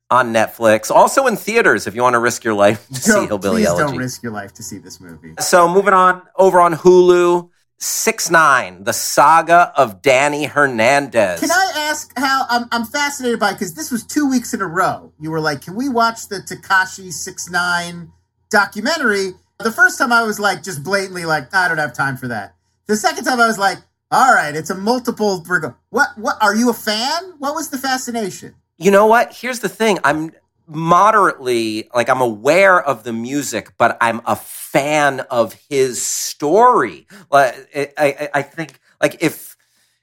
[0.09, 3.63] on Netflix, also in theaters if you want to risk your life to see Hillbilly
[3.63, 3.91] please Elegy.
[3.91, 5.33] Don't risk your life to see this movie.
[5.39, 7.49] So moving on over on Hulu,
[7.79, 11.39] Six Nine, the saga of Danny Hernandez.
[11.41, 14.67] Can I ask how I'm, I'm fascinated by because this was two weeks in a
[14.67, 15.13] row.
[15.19, 18.11] You were like, "Can we watch the Tekashi Six Nine
[18.49, 22.27] documentary?" The first time I was like, just blatantly like, "I don't have time for
[22.29, 22.55] that."
[22.87, 23.77] The second time I was like,
[24.09, 25.43] "All right, it's a multiple."
[25.89, 26.07] What?
[26.15, 26.37] What?
[26.41, 27.33] Are you a fan?
[27.37, 28.55] What was the fascination?
[28.77, 29.33] You know what?
[29.33, 29.97] Here's the thing.
[30.03, 30.31] I'm
[30.67, 37.07] moderately like I'm aware of the music, but I'm a fan of his story.
[37.31, 37.55] Like
[37.97, 39.55] I, I think like if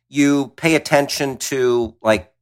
[0.09, 2.33] you pay attention to like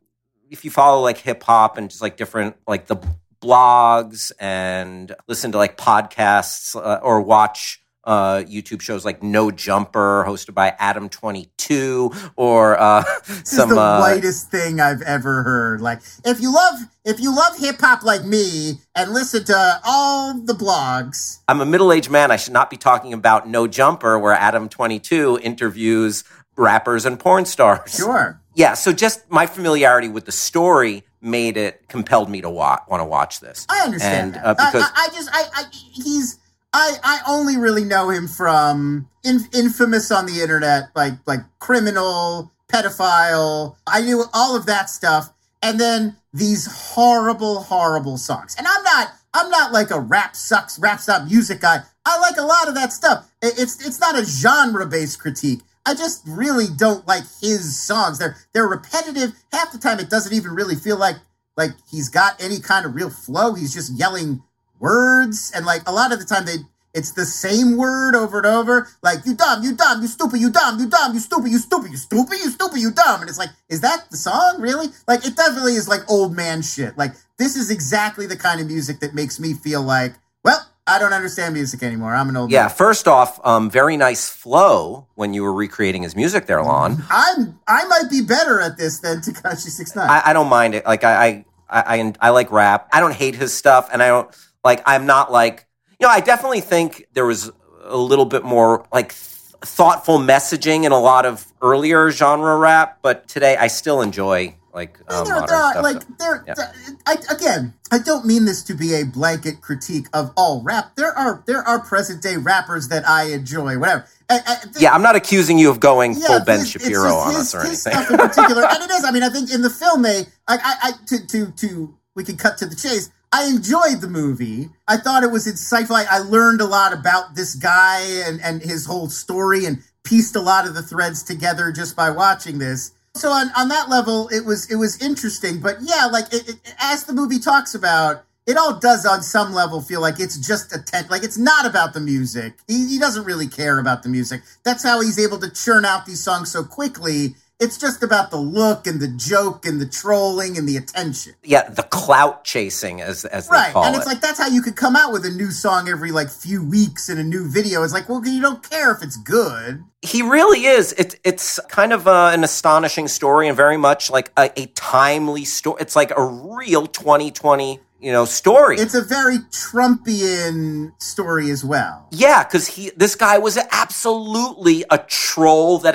[0.50, 2.96] if you follow like hip hop and just like different like the
[3.42, 10.24] blogs and listen to like podcasts uh, or watch uh, YouTube shows like No Jumper,
[10.26, 15.02] hosted by Adam Twenty Two, or uh, this some is the uh, whitest thing I've
[15.02, 15.80] ever heard.
[15.80, 20.34] Like, if you love if you love hip hop like me and listen to all
[20.40, 22.30] the blogs, I'm a middle aged man.
[22.30, 26.24] I should not be talking about No Jumper, where Adam Twenty Two interviews
[26.56, 27.94] rappers and porn stars.
[27.94, 28.38] sure.
[28.54, 33.00] Yeah, so just my familiarity with the story made it compelled me to wa- want
[33.00, 33.64] to watch this.
[33.70, 36.38] I understand And, uh, because I, I, I just I, I he's
[36.72, 42.52] I I only really know him from in, infamous on the internet, like like criminal,
[42.68, 43.76] pedophile.
[43.86, 48.54] I knew all of that stuff, and then these horrible, horrible songs.
[48.56, 51.80] And I'm not I'm not like a rap sucks, rap stop music guy.
[52.04, 53.30] I like a lot of that stuff.
[53.42, 55.60] It's it's not a genre based critique.
[55.84, 58.18] I just really don't like his songs.
[58.18, 59.32] They're they're repetitive.
[59.52, 61.16] Half the time, it doesn't even really feel like
[61.56, 63.54] like he's got any kind of real flow.
[63.54, 64.42] He's just yelling
[64.82, 66.58] words, and like a lot of the time, they
[66.94, 68.88] it's the same word over and over.
[69.02, 71.90] Like you dumb, you dumb, you stupid, you dumb, you dumb, you stupid, you stupid,
[71.90, 73.20] you stupid, you stupid, you dumb.
[73.20, 74.88] And it's like, is that the song really?
[75.08, 76.98] Like it definitely is like old man shit.
[76.98, 80.14] Like this is exactly the kind of music that makes me feel like,
[80.44, 82.14] well, I don't understand music anymore.
[82.14, 82.70] I'm an old yeah, man.
[82.70, 87.04] first off, um, very nice flow when you were recreating his music there, Lon.
[87.08, 90.10] I'm I might be better at this than Tekashi Six Nine.
[90.10, 90.84] I, I don't mind it.
[90.84, 92.88] Like I, I, I, I, I like rap.
[92.92, 94.82] I don't hate his stuff, and I don't like.
[94.86, 95.66] I'm not like
[96.00, 96.12] you know.
[96.12, 97.50] I definitely think there was
[97.84, 99.20] a little bit more like th-
[99.62, 104.98] thoughtful messaging in a lot of earlier genre rap, but today I still enjoy like
[105.08, 105.82] um, there, modern there are, stuff.
[105.82, 106.44] like so- there.
[106.46, 106.54] yeah.
[106.54, 106.72] there-
[107.06, 110.94] I, again, I don't mean this to be a blanket critique of all rap.
[110.96, 113.78] There are there are present day rappers that I enjoy.
[113.78, 114.06] Whatever.
[114.30, 117.54] I, I, yeah, I'm not accusing you of going yeah, full Ben Shapiro on us
[117.54, 118.04] or his anything.
[118.04, 119.04] stuff in particular, and it is.
[119.04, 122.24] I mean, I think in the film they, I, I, I to to to we
[122.24, 123.10] can cut to the chase.
[123.32, 124.68] I enjoyed the movie.
[124.86, 125.96] I thought it was insightful.
[125.96, 130.36] I, I learned a lot about this guy and and his whole story, and pieced
[130.36, 132.92] a lot of the threads together just by watching this.
[133.14, 135.60] So on, on that level, it was it was interesting.
[135.60, 139.52] But yeah, like it, it, as the movie talks about, it all does on some
[139.52, 141.10] level feel like it's just a tent.
[141.10, 142.54] Like it's not about the music.
[142.66, 144.42] He, he doesn't really care about the music.
[144.64, 147.36] That's how he's able to churn out these songs so quickly.
[147.60, 151.34] It's just about the look and the joke and the trolling and the attention.
[151.44, 153.72] yeah, the clout chasing, as as they Right.
[153.72, 153.98] call And it.
[153.98, 156.64] it's like that's how you could come out with a new song every like few
[156.64, 157.84] weeks and a new video.
[157.84, 159.84] It's like, well, you don't care if it's good.
[160.00, 160.92] He really is.
[160.94, 165.44] It, it's kind of uh, an astonishing story and very much like a, a timely
[165.44, 165.76] story.
[165.80, 168.78] It's like a real 2020, you know, story.
[168.78, 172.08] It's a very Trumpian story as well.
[172.10, 175.94] yeah, because he, this guy was absolutely a troll that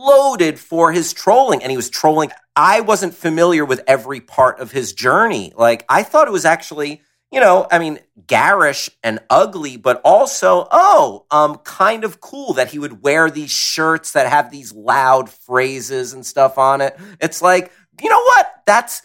[0.00, 2.30] exploded for his trolling, and he was trolling.
[2.56, 5.52] I wasn't familiar with every part of his journey.
[5.56, 10.66] Like I thought it was actually you know, I mean, garish and ugly, but also,
[10.72, 15.30] oh, um, kind of cool that he would wear these shirts that have these loud
[15.30, 16.98] phrases and stuff on it.
[17.20, 17.70] It's like,
[18.02, 18.62] you know what?
[18.66, 19.02] That's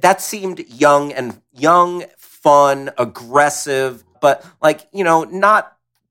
[0.00, 5.70] that seemed young and young, fun, aggressive, but like, you know, not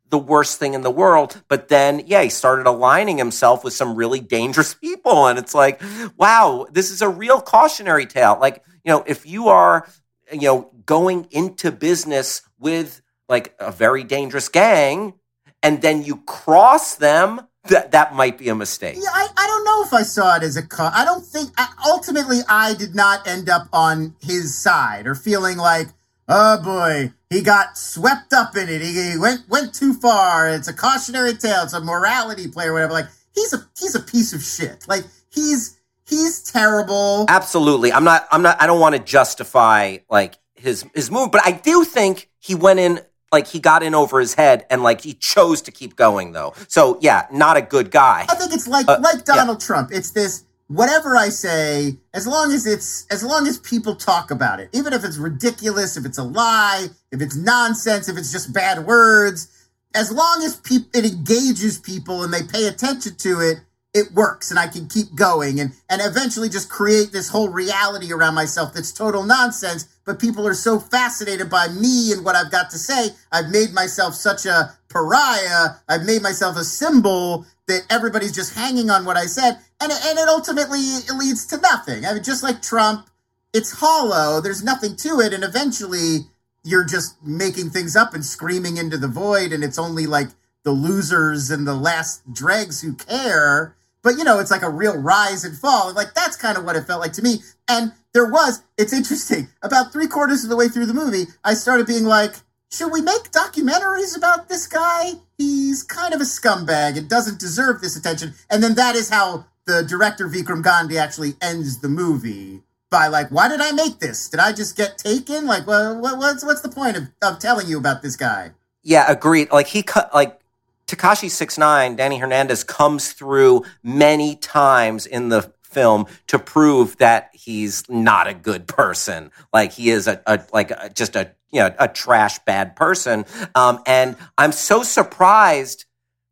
[0.10, 1.41] the worst thing in the world.
[1.47, 5.28] But then, yeah, he started aligning himself with some really dangerous people.
[5.28, 5.82] And it's like,
[6.18, 8.38] wow, this is a real cautionary tale.
[8.39, 9.88] Like, you know, if you are,
[10.32, 15.14] you know, going into business with like a very dangerous gang
[15.62, 18.95] and then you cross them, that that might be a mistake.
[18.95, 20.93] Yeah, I, I don't know if I saw it as a cut.
[20.93, 25.58] I don't think I, ultimately I did not end up on his side or feeling
[25.58, 25.88] like,
[26.30, 28.82] oh boy, he got swept up in it.
[28.82, 30.50] He, he went went too far.
[30.50, 31.64] It's a cautionary tale.
[31.64, 32.94] It's a morality play or whatever.
[32.94, 34.88] Like he's a he's a piece of shit.
[34.88, 37.26] Like he's he's terrible.
[37.28, 37.92] Absolutely.
[37.92, 41.52] I'm not I'm not I don't want to justify like his his move, but I
[41.52, 43.02] do think he went in
[43.32, 46.54] like he got in over his head and like he chose to keep going though.
[46.70, 48.26] So yeah, not a good guy.
[48.30, 49.68] I think it's like uh, like Donald yeah.
[49.68, 49.90] Trump.
[49.92, 54.59] It's this whatever I say, as long as it's as long as people talk about
[54.59, 58.53] it, even if it's ridiculous, if it's a lie, if it's nonsense, if it's just
[58.53, 59.47] bad words,
[59.95, 63.59] as long as pe- it engages people and they pay attention to it,
[63.93, 68.13] it works and I can keep going and and eventually just create this whole reality
[68.13, 69.88] around myself that's total nonsense.
[70.05, 73.09] But people are so fascinated by me and what I've got to say.
[73.32, 75.76] I've made myself such a pariah.
[75.89, 80.20] I've made myself a symbol that everybody's just hanging on what I said, and and
[80.20, 82.05] it ultimately it leads to nothing.
[82.05, 83.09] I mean, just like Trump,
[83.53, 84.41] it's hollow.
[84.41, 86.28] There's nothing to it, and eventually
[86.63, 90.30] you're just making things up and screaming into the void, and it's only like
[90.63, 93.76] the losers and the last dregs who care.
[94.01, 95.93] But you know, it's like a real rise and fall.
[95.93, 97.38] Like that's kind of what it felt like to me.
[97.68, 101.53] And there was, it's interesting, about three quarters of the way through the movie, I
[101.53, 102.36] started being like,
[102.72, 105.11] should we make documentaries about this guy?
[105.38, 108.34] He's kind of a scumbag and doesn't deserve this attention.
[108.50, 113.30] And then that is how the director Vikram Gandhi actually ends the movie by like,
[113.30, 114.30] why did I make this?
[114.30, 115.46] Did I just get taken?
[115.46, 118.52] Like, well, what's what's the point of, of telling you about this guy?
[118.84, 119.52] Yeah, agreed.
[119.52, 120.40] Like he cut like
[120.88, 127.30] Tekashi Six Nine, Danny Hernandez comes through many times in the film to prove that
[127.34, 129.30] he's not a good person.
[129.54, 133.26] Like he is a, a like a, just a you know a trash bad person.
[133.54, 135.86] Um, and I'm so surprised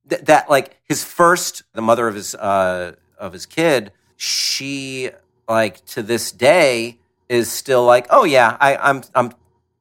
[0.07, 5.11] that, that like his first the mother of his uh, of his kid she
[5.47, 6.97] like to this day
[7.29, 9.31] is still like oh yeah I, I'm I'm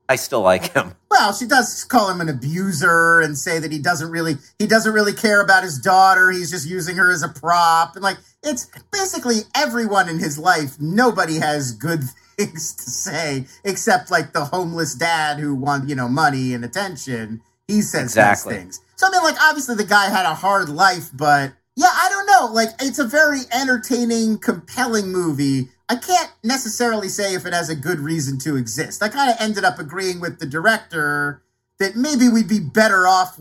[0.09, 0.94] I still like him.
[1.14, 4.92] Well, she does call him an abuser and say that he doesn't really he doesn't
[4.92, 6.32] really care about his daughter.
[6.32, 7.94] He's just using her as a prop.
[7.94, 10.80] And like it's basically everyone in his life.
[10.80, 12.00] Nobody has good
[12.36, 17.40] things to say except like the homeless dad who wants, you know, money and attention.
[17.68, 18.57] He says exactly.
[18.57, 18.80] things.
[18.96, 22.26] So I mean like obviously the guy had a hard life, but yeah, I don't
[22.26, 22.52] know.
[22.52, 27.76] Like it's a very entertaining, compelling movie I can't necessarily say if it has a
[27.76, 29.03] good reason to exist.
[29.03, 31.43] I kind of ended up agreeing with the director
[31.78, 33.39] that maybe we'd be better off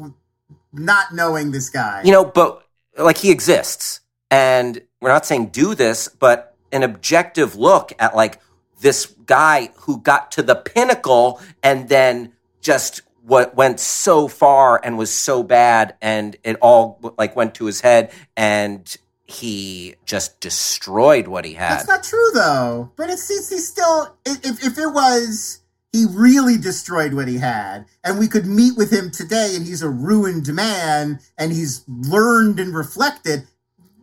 [0.74, 2.02] not knowing this guy.
[2.04, 2.68] You know, but
[2.98, 4.02] like he exists.
[4.30, 8.41] And we're not saying do this, but an objective look at like
[8.82, 14.98] this guy who got to the pinnacle and then just what went so far and
[14.98, 21.28] was so bad and it all like went to his head and he just destroyed
[21.28, 21.72] what he had.
[21.72, 22.92] That's not true though.
[22.96, 25.62] But it's, it's he's still if if it was
[25.94, 29.84] he really destroyed what he had and we could meet with him today and he's
[29.84, 33.44] a ruined man and he's learned and reflected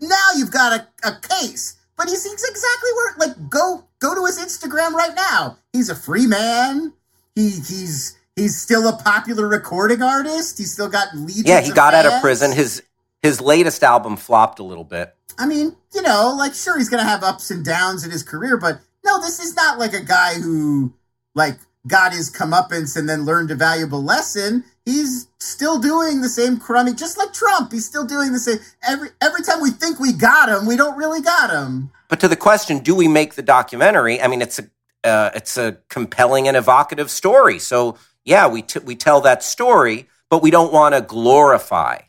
[0.01, 4.25] now you've got a, a case but he's, he's exactly where like go go to
[4.25, 6.93] his instagram right now he's a free man
[7.35, 11.93] he he's he's still a popular recording artist he's still got legions yeah he got
[11.93, 12.07] fans.
[12.07, 12.83] out of prison his
[13.23, 15.15] his latest album flopped a little bit.
[15.39, 18.57] I mean, you know, like sure he's gonna have ups and downs in his career,
[18.57, 20.93] but no, this is not like a guy who
[21.35, 24.65] like got his comeuppance and then learned a valuable lesson.
[24.85, 27.73] He's still doing the same crummy, just like Trump.
[27.73, 28.59] He's still doing the same.
[28.83, 31.91] Every every time we think we got him, we don't really got him.
[32.09, 34.21] But to the question, do we make the documentary?
[34.21, 34.65] I mean, it's a
[35.05, 37.59] uh, it's a compelling and evocative story.
[37.59, 42.01] So yeah, we t- we tell that story, but we don't want to glorify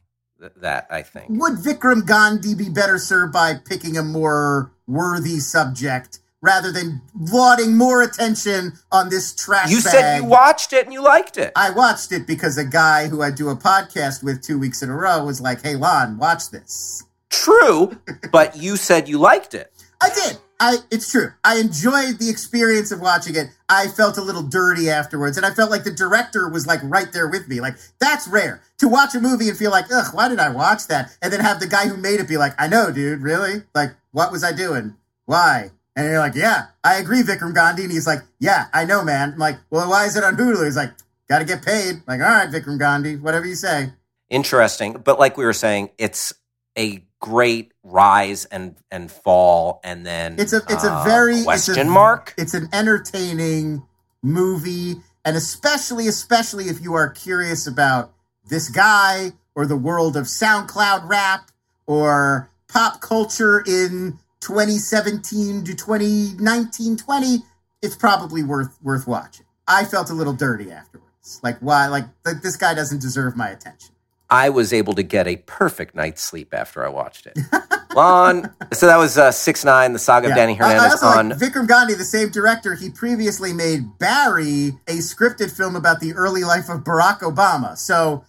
[0.57, 1.27] that I think.
[1.29, 7.77] Would Vikram Gandhi be better served by picking a more worthy subject rather than lauding
[7.77, 9.91] more attention on this trash You bag?
[9.91, 11.51] said you watched it and you liked it.
[11.55, 14.89] I watched it because a guy who I do a podcast with two weeks in
[14.89, 17.97] a row was like, "Hey, Lon, watch this." True,
[18.31, 19.71] but you said you liked it.
[20.01, 20.37] I did.
[20.61, 21.33] I it's true.
[21.43, 23.47] I enjoyed the experience of watching it.
[23.67, 27.11] I felt a little dirty afterwards, and I felt like the director was like right
[27.11, 27.59] there with me.
[27.59, 30.85] Like that's rare to watch a movie and feel like, ugh, why did I watch
[30.87, 31.17] that?
[31.19, 33.63] And then have the guy who made it be like, I know, dude, really?
[33.73, 34.95] Like, what was I doing?
[35.25, 35.71] Why?
[35.95, 37.83] And you're like, yeah, I agree, Vikram Gandhi.
[37.83, 39.33] And he's like, yeah, I know, man.
[39.33, 40.63] I'm like, well, why is it on Hulu?
[40.63, 40.91] He's like,
[41.27, 41.95] got to get paid.
[41.95, 43.93] I'm like, all right, Vikram Gandhi, whatever you say.
[44.29, 44.93] Interesting.
[45.03, 46.33] But like we were saying, it's
[46.77, 51.73] a great rise and and fall and then it's a it's a uh, very question
[51.73, 52.33] it's a, mark?
[52.37, 53.83] It's an entertaining
[54.21, 58.11] movie, and especially especially if you are curious about
[58.49, 61.51] this guy or the world of SoundCloud rap
[61.85, 67.37] or pop culture in 2017 to 2019 20
[67.81, 69.45] it's probably worth worth watching.
[69.67, 71.39] I felt a little dirty afterwards.
[71.43, 73.93] Like why like th- this guy doesn't deserve my attention
[74.31, 77.37] I was able to get a perfect night's sleep after I watched it.
[77.95, 81.19] Lon, so that was uh, six nine, the saga of Danny I- I Hernandez also
[81.19, 81.29] on.
[81.29, 82.73] like Vikram Gandhi, the same director.
[82.73, 87.77] He previously made Barry, a scripted film about the early life of Barack Obama.
[87.77, 88.23] So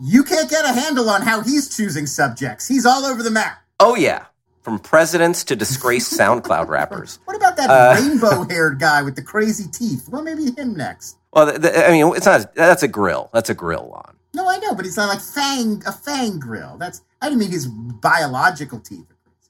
[0.00, 2.68] you can't get a handle on how he's choosing subjects.
[2.68, 3.58] He's all over the map.
[3.80, 4.26] oh yeah,
[4.62, 7.18] from presidents to disgraced SoundCloud rappers.
[7.24, 10.08] What about that Uh, rainbow-haired guy with the crazy teeth?
[10.08, 11.16] Well, maybe him next.
[11.32, 12.54] Well, th- th- I mean, it's not.
[12.54, 13.28] That's a grill.
[13.32, 14.16] That's a grill, Lon.
[14.32, 16.76] No, I know, but he's not like fang a fang grill.
[16.78, 19.06] That's I didn't mean his biological teeth.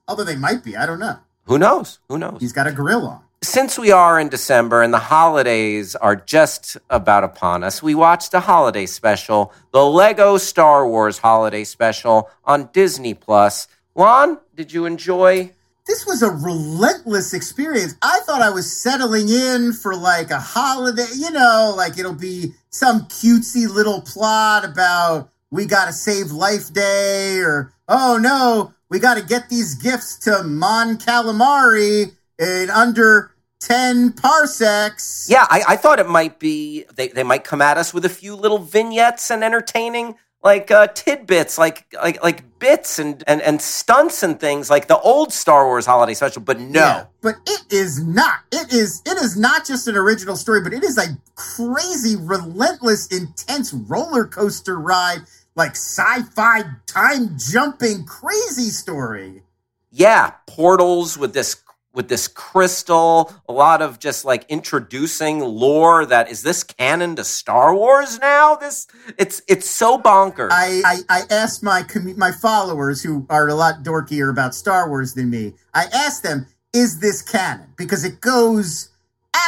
[0.09, 1.19] Although they might be, I don't know.
[1.45, 1.99] Who knows?
[2.09, 2.41] Who knows?
[2.41, 3.23] He's got a grill on.
[3.43, 8.35] Since we are in December and the holidays are just about upon us, we watched
[8.35, 13.67] a holiday special, the Lego Star Wars holiday special on Disney Plus.
[13.95, 15.53] Lon, did you enjoy?
[15.87, 17.95] This was a relentless experience.
[18.03, 22.53] I thought I was settling in for like a holiday, you know, like it'll be
[22.71, 28.99] some cutesy little plot about we got to save Life Day or oh no, we
[28.99, 35.27] got to get these gifts to Mon Calamari in under 10 parsecs.
[35.29, 38.09] Yeah, I, I thought it might be they, they might come at us with a
[38.09, 43.61] few little vignettes and entertaining like uh, tidbits, like like like bits and, and and
[43.61, 46.43] stunts and things like the old Star Wars holiday special.
[46.43, 48.41] But no, Yeah, but it is not.
[48.53, 53.07] It is it is not just an original story, but it is a crazy, relentless,
[53.09, 55.21] intense roller coaster ride,
[55.57, 59.43] like sci-fi time jumping crazy story.
[59.91, 61.55] yeah, portals with this
[61.93, 67.25] with this crystal, a lot of just like introducing lore that is this canon to
[67.25, 68.55] Star Wars now?
[68.55, 68.87] This
[69.19, 70.51] it's it's so bonkers.
[70.53, 74.89] I, I, I asked my commu- my followers who are a lot dorkier about Star
[74.89, 75.55] Wars than me.
[75.75, 78.91] I asked them, "Is this canon?" Because it goes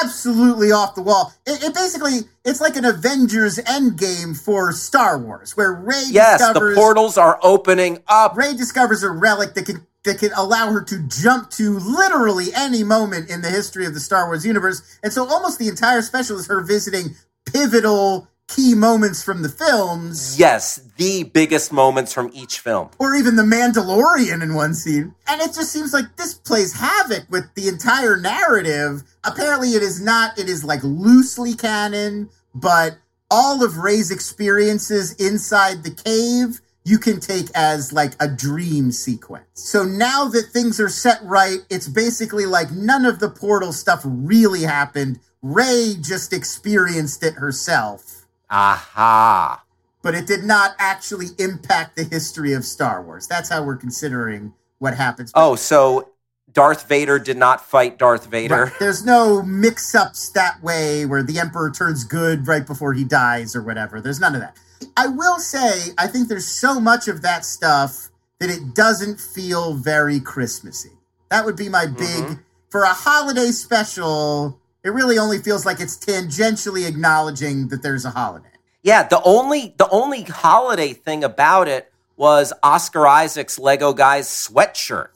[0.03, 1.33] absolutely off the wall.
[1.47, 6.47] It, it basically it's like an Avengers Endgame for Star Wars, where Rey yes, the
[6.49, 8.37] discovers portals are opening up.
[8.37, 12.83] Rey discovers a relic that can that can allow her to jump to literally any
[12.83, 14.99] moment in the history of the Star Wars universe.
[15.03, 17.15] And so almost the entire special is her visiting
[17.53, 20.39] pivotal key moments from the films.
[20.39, 22.91] Yes, the biggest moments from each film.
[22.99, 25.15] Or even the Mandalorian in one scene.
[25.27, 29.05] And it just seems like this plays havoc with the entire narrative.
[29.25, 32.99] Apparently it is not, it is like loosely canon, but
[33.31, 39.47] all of Rey's experiences inside the cave you can take as like a dream sequence.
[39.55, 44.01] So now that things are set right, it's basically like none of the portal stuff
[44.05, 45.21] really happened.
[45.43, 49.65] Rey just experienced it herself, Aha.
[50.03, 53.27] but it did not actually impact the history of Star Wars.
[53.27, 55.31] That's how we're considering what happens.
[55.35, 56.12] Oh, so
[56.53, 58.65] Darth Vader did not fight Darth Vader.
[58.65, 58.73] Right.
[58.79, 63.57] There's no mix ups that way where the Emperor turns good right before he dies
[63.57, 64.01] or whatever.
[64.01, 64.57] There's none of that.
[64.97, 69.75] I will say, I think there's so much of that stuff that it doesn't feel
[69.75, 70.91] very Christmassy.
[71.31, 72.29] That would be my mm-hmm.
[72.29, 72.39] big,
[72.69, 78.11] for a holiday special, it really only feels like it's tangentially acknowledging that there's a
[78.11, 78.49] holiday.
[78.83, 85.09] Yeah, the only the only holiday thing about it was Oscar Isaac's Lego guy's sweatshirt.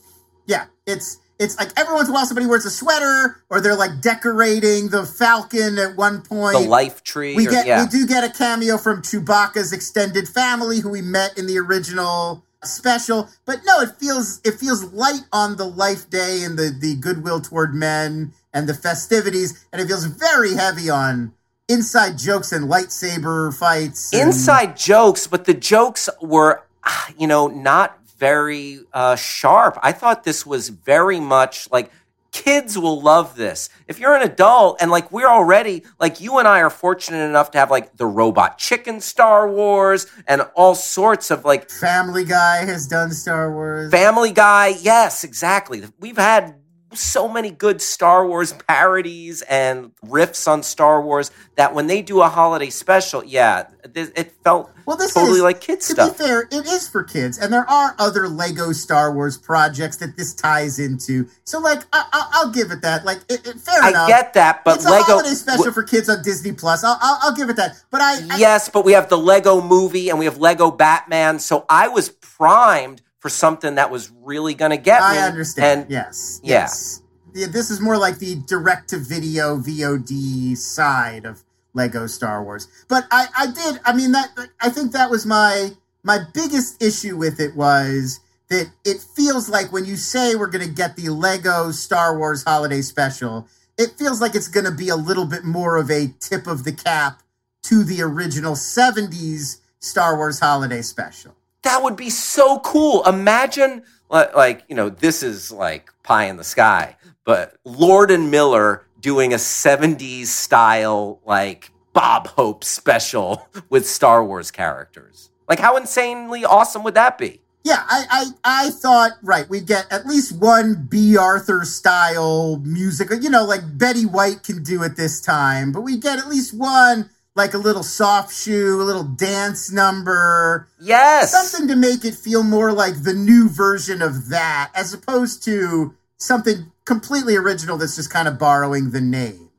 [0.46, 3.76] Yeah, it's it's like every once in a while somebody wears a sweater or they're
[3.76, 6.58] like decorating the Falcon at one point.
[6.58, 7.34] The life tree.
[7.34, 7.84] We or- get yeah.
[7.84, 12.44] we do get a cameo from Chewbacca's extended family who we met in the original
[12.62, 13.28] special.
[13.44, 17.40] But no, it feels it feels light on the life day and the the goodwill
[17.40, 21.34] toward men and the festivities, and it feels very heavy on
[21.68, 24.12] inside jokes and lightsaber fights.
[24.12, 29.78] and- inside jokes, but the jokes were, ah, you know, not very uh, sharp.
[29.82, 31.90] I thought this was very much like
[32.32, 33.70] kids will love this.
[33.88, 37.50] If you're an adult and like we're already like you and I are fortunate enough
[37.52, 42.64] to have like the robot chicken Star Wars and all sorts of like Family Guy
[42.66, 43.90] has done Star Wars.
[43.90, 44.74] Family Guy.
[44.80, 45.84] Yes, exactly.
[45.98, 46.56] We've had
[46.96, 52.20] so many good Star Wars parodies and riffs on Star Wars that when they do
[52.22, 56.18] a holiday special, yeah, th- it felt Well, this totally is, like kids to stuff.
[56.18, 60.16] be fair, it is for kids, and there are other Lego Star Wars projects that
[60.16, 61.28] this ties into.
[61.44, 63.04] So, like, I, I, I'll give it that.
[63.04, 64.08] Like, it, it, fair I enough.
[64.08, 65.04] get that, but it's a Lego.
[65.04, 66.82] holiday special for kids on Disney Plus.
[66.84, 67.76] I'll, I'll, I'll give it that.
[67.90, 71.38] But I, I yes, but we have the Lego movie and we have Lego Batman.
[71.38, 75.18] So I was primed for something that was really going to get me.
[75.18, 75.82] I understand.
[75.82, 76.40] And yes.
[76.44, 76.60] Yeah.
[76.60, 77.02] Yes.
[77.34, 81.42] Yeah, This is more like the direct to video VOD side of
[81.74, 82.68] Lego Star Wars.
[82.86, 83.80] But I, I did.
[83.84, 84.28] I mean that.
[84.60, 85.70] I think that was my
[86.04, 90.66] my biggest issue with it was that it feels like when you say we're going
[90.66, 94.88] to get the Lego Star Wars Holiday Special, it feels like it's going to be
[94.88, 97.24] a little bit more of a tip of the cap
[97.64, 101.35] to the original '70s Star Wars Holiday Special.
[101.66, 103.02] That would be so cool.
[103.04, 108.30] Imagine, li- like, you know, this is like pie in the sky, but Lord and
[108.30, 115.30] Miller doing a 70s style, like, Bob Hope special with Star Wars characters.
[115.48, 117.40] Like, how insanely awesome would that be?
[117.64, 118.24] Yeah, I, I
[118.66, 123.08] I thought right we'd get at least one Bea Arthur style music.
[123.20, 126.54] You know, like Betty White can do it this time, but we get at least
[126.54, 131.30] one like a little soft shoe, a little dance number, Yes.
[131.30, 135.94] something to make it feel more like the new version of that, as opposed to
[136.16, 139.50] something completely original that's just kind of borrowing the name.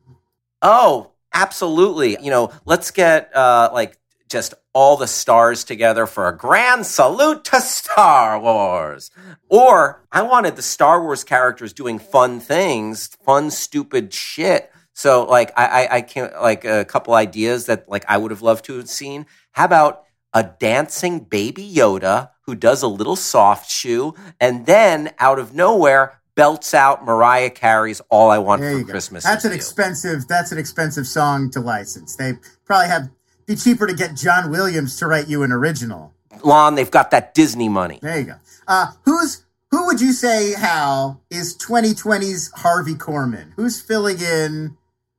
[0.62, 2.18] Oh, absolutely.
[2.20, 3.98] You know, let's get uh like
[4.28, 9.12] just all the stars together for a grand salute to Star Wars.
[9.50, 14.72] Or I wanted the Star Wars characters doing fun things, fun, stupid shit.
[14.98, 18.42] So like I I, I can't like a couple ideas that like I would have
[18.42, 19.28] loved to have seen.
[19.52, 25.38] How about a dancing baby Yoda who does a little soft shoe and then out
[25.38, 28.90] of nowhere belts out Mariah Carey's All I Want for go.
[28.90, 29.24] Christmas.
[29.24, 29.58] That's an You.
[29.58, 30.28] expensive.
[30.28, 32.16] That's an expensive song to license.
[32.16, 32.34] They
[32.66, 33.12] probably have
[33.46, 36.16] be cheaper to get John Williams to write you an original.
[36.44, 38.00] Lon, they've got that Disney money.
[38.02, 38.36] There you go.
[38.68, 43.52] Uh, who's who would you say, Hal, is 2020's Harvey Korman?
[43.58, 44.76] Who's filling in?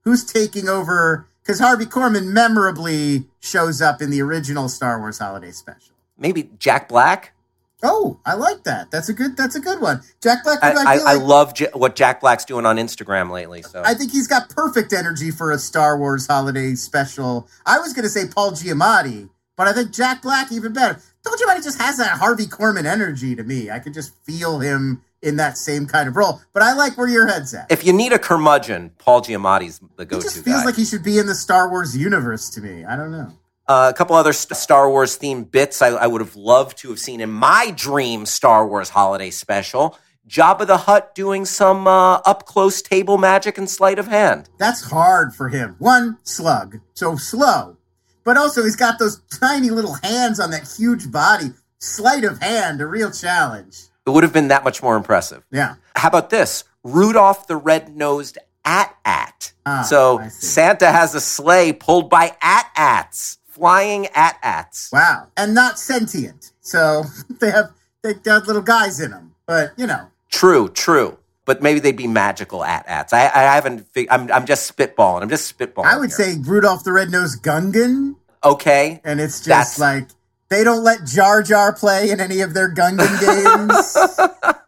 [0.09, 1.28] Who's taking over?
[1.42, 5.94] Because Harvey Korman memorably shows up in the original Star Wars Holiday Special.
[6.16, 7.34] Maybe Jack Black.
[7.82, 8.90] Oh, I like that.
[8.90, 9.36] That's a good.
[9.36, 10.00] That's a good one.
[10.22, 10.61] Jack Black.
[10.64, 13.61] I, I, I, feel I love J- what Jack Black's doing on Instagram lately.
[13.61, 17.46] So I think he's got perfect energy for a Star Wars Holiday Special.
[17.66, 19.28] I was going to say Paul Giamatti,
[19.59, 21.02] but I think Jack Black even better.
[21.22, 23.70] Paul Giamatti just has that Harvey Korman energy to me.
[23.70, 26.40] I could just feel him in that same kind of role.
[26.52, 27.70] But I like where your head's at.
[27.70, 30.64] if you need a curmudgeon, Paul Giamatti's the go-to just feels guy.
[30.66, 32.84] like he should be in the Star Wars universe to me.
[32.84, 33.32] I don't know.
[33.66, 36.88] Uh, a couple other st- Star Wars themed bits I, I would have loved to
[36.88, 39.98] have seen in my dream Star Wars holiday special.
[40.26, 44.48] Jabba the Hutt doing some uh, up close table magic and sleight of hand.
[44.58, 45.74] That's hard for him.
[45.78, 47.76] One slug, so slow,
[48.24, 51.52] but also he's got those tiny little hands on that huge body.
[51.78, 53.76] Sleight of hand, a real challenge.
[54.09, 55.44] It would have been that much more impressive.
[55.50, 55.74] Yeah.
[55.94, 56.64] How about this?
[56.82, 59.52] Rudolph the red-nosed at-at.
[59.66, 64.90] Ah, so Santa has a sleigh pulled by at-ats, flying at-ats.
[64.92, 65.28] Wow.
[65.36, 66.52] And not sentient.
[66.61, 67.04] So
[67.40, 69.34] they have they got little guys in them.
[69.46, 71.18] But, you know, True, true.
[71.46, 73.12] But maybe they'd be magical at-ats.
[73.14, 73.86] I, I haven't.
[74.11, 75.22] I'm, I'm just spitballing.
[75.22, 75.86] I'm just spitballing.
[75.86, 76.34] I would here.
[76.34, 78.16] say Rudolph the Red-Nosed Gungan.
[78.44, 79.00] okay.
[79.04, 80.09] And it's just That's- like
[80.51, 83.96] they don't let Jar Jar play in any of their Gungan games.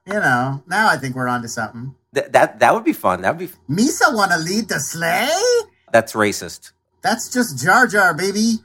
[0.07, 1.95] you know, now I think we're onto something.
[2.15, 3.23] Th- that that would be fun.
[3.23, 3.55] That would be.
[3.73, 5.31] Misa want to lead the sleigh?
[5.93, 6.73] That's racist.
[7.03, 8.57] That's just Jar Jar, baby.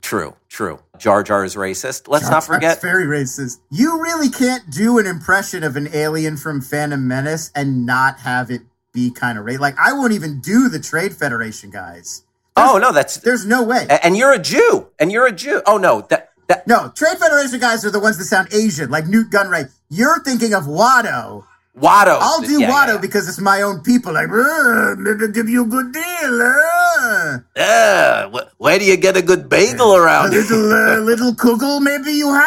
[0.00, 0.80] True, true.
[0.98, 2.08] Jar Jar is racist.
[2.08, 2.82] Let's not That's forget.
[2.82, 3.58] very racist.
[3.70, 8.50] You really can't do an impression of an alien from Phantom Menace and not have
[8.50, 8.62] it
[8.92, 9.60] be kind of racist.
[9.60, 12.22] Like I won't even do the Trade Federation guys.
[12.56, 13.86] Oh no, that's There's no way.
[14.02, 15.60] and you're a Jew, and you're a Jew.
[15.66, 19.06] Oh no, that that No, Trade Federation guys are the ones that sound Asian, like
[19.06, 19.70] Nute Gunray.
[19.90, 21.44] You're thinking of Watto.
[21.76, 22.16] Watto.
[22.20, 22.98] I'll do Yeah, Watto yeah.
[22.98, 24.12] because it's my own people.
[24.12, 26.42] Like, "Uh, maybe give you a good deal.
[26.42, 27.38] Uh.
[27.56, 30.42] Yeah, wh- where do you get a good bagel A around here?
[30.42, 32.46] little, uh, little kugel maybe you have?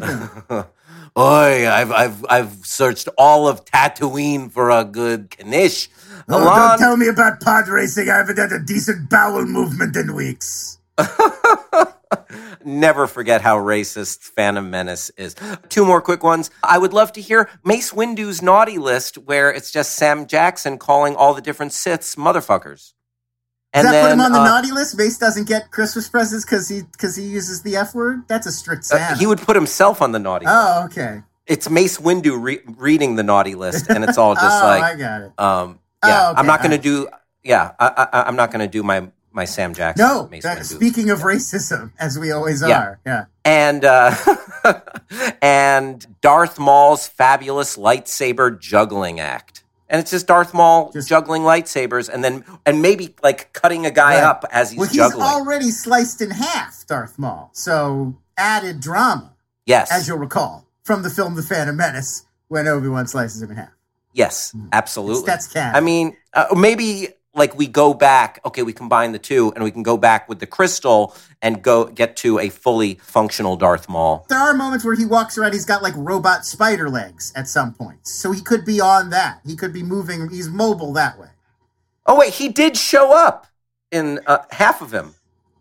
[0.00, 0.62] Uh.
[1.18, 5.88] Oi, I've I've I've searched all of Tatooine for a good knish.
[6.28, 8.10] Oh, don't tell me about pod racing.
[8.10, 10.78] I haven't had a decent bowel movement in weeks.
[12.64, 15.34] Never forget how racist Phantom Menace is.
[15.68, 16.50] Two more quick ones.
[16.62, 21.16] I would love to hear Mace Windu's naughty list, where it's just Sam Jackson calling
[21.16, 22.92] all the different Siths motherfuckers.
[23.74, 24.96] Does that put him on the uh, naughty list?
[24.96, 28.26] Mace doesn't get Christmas presents because he because he uses the F word.
[28.26, 30.56] That's a strict uh, he would put himself on the naughty list.
[30.58, 31.22] oh, okay.
[31.46, 34.94] it's Mace Windu re- reading the naughty list, and it's all just oh, like, I
[34.96, 35.32] got it.
[35.38, 37.08] um, Oh, yeah, okay, I'm not going to do.
[37.42, 40.06] Yeah, I, I, I'm not going to do my my Sam Jackson.
[40.06, 42.78] No, that- speaking of racism, as we always Yeah.
[42.80, 43.00] are.
[43.06, 43.24] Yeah.
[43.44, 44.14] and uh,
[45.42, 49.64] and Darth Maul's fabulous lightsaber juggling act.
[49.90, 53.90] And it's just Darth Maul Just- juggling lightsabers, and then and maybe like cutting a
[53.90, 54.24] guy Right.
[54.24, 55.22] up as he's well, he's juggling.
[55.22, 57.50] already sliced in half, Darth Maul.
[57.54, 59.32] So added drama,
[59.64, 63.50] yes, as you'll recall, from the film The Phantom Menace, when Obi Wan slices him
[63.50, 63.70] in half.
[64.12, 65.22] yes, absolutely.
[65.22, 65.74] It's- that's canon.
[65.74, 68.40] I mean, uh, maybe like we go back.
[68.44, 71.84] Okay, we combine the two, and we can go back with the crystal and go
[71.86, 74.26] get to a fully functional Darth Maul.
[74.28, 77.72] There are moments where he walks around, he's got like robot spider legs at some
[77.74, 78.12] points.
[78.12, 79.40] So he could be on that.
[79.46, 81.28] He could be moving, he's mobile that way.
[82.06, 83.46] Oh wait, he did show up
[83.92, 85.14] in uh, half of him.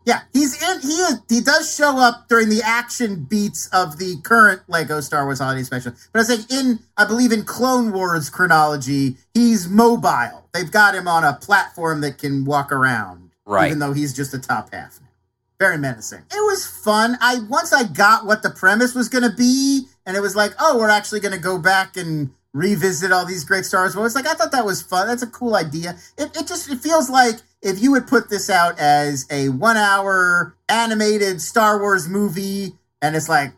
[0.08, 0.80] Yeah, he's in.
[0.80, 5.26] He is, he does show up during the action beats of the current Lego Star
[5.26, 5.91] Wars Holiday Special.
[6.14, 10.47] But I was saying, in I believe in Clone Wars chronology, he's mobile.
[10.53, 13.68] They've got him on a platform that can walk around, Right.
[13.68, 15.08] Even though he's just a top half now.
[15.60, 16.20] Very menacing.
[16.20, 17.18] It was fun.
[17.20, 20.53] I once I got what the premise was going to be, and it was like,
[20.58, 24.16] oh, we're actually going to go back and revisit all these great Star Wars moments.
[24.16, 25.08] Like I thought that was fun.
[25.08, 25.97] That's a cool idea.
[26.18, 29.78] It, it just it feels like if you would put this out as a one
[29.78, 33.53] hour animated Star Wars movie, and it's like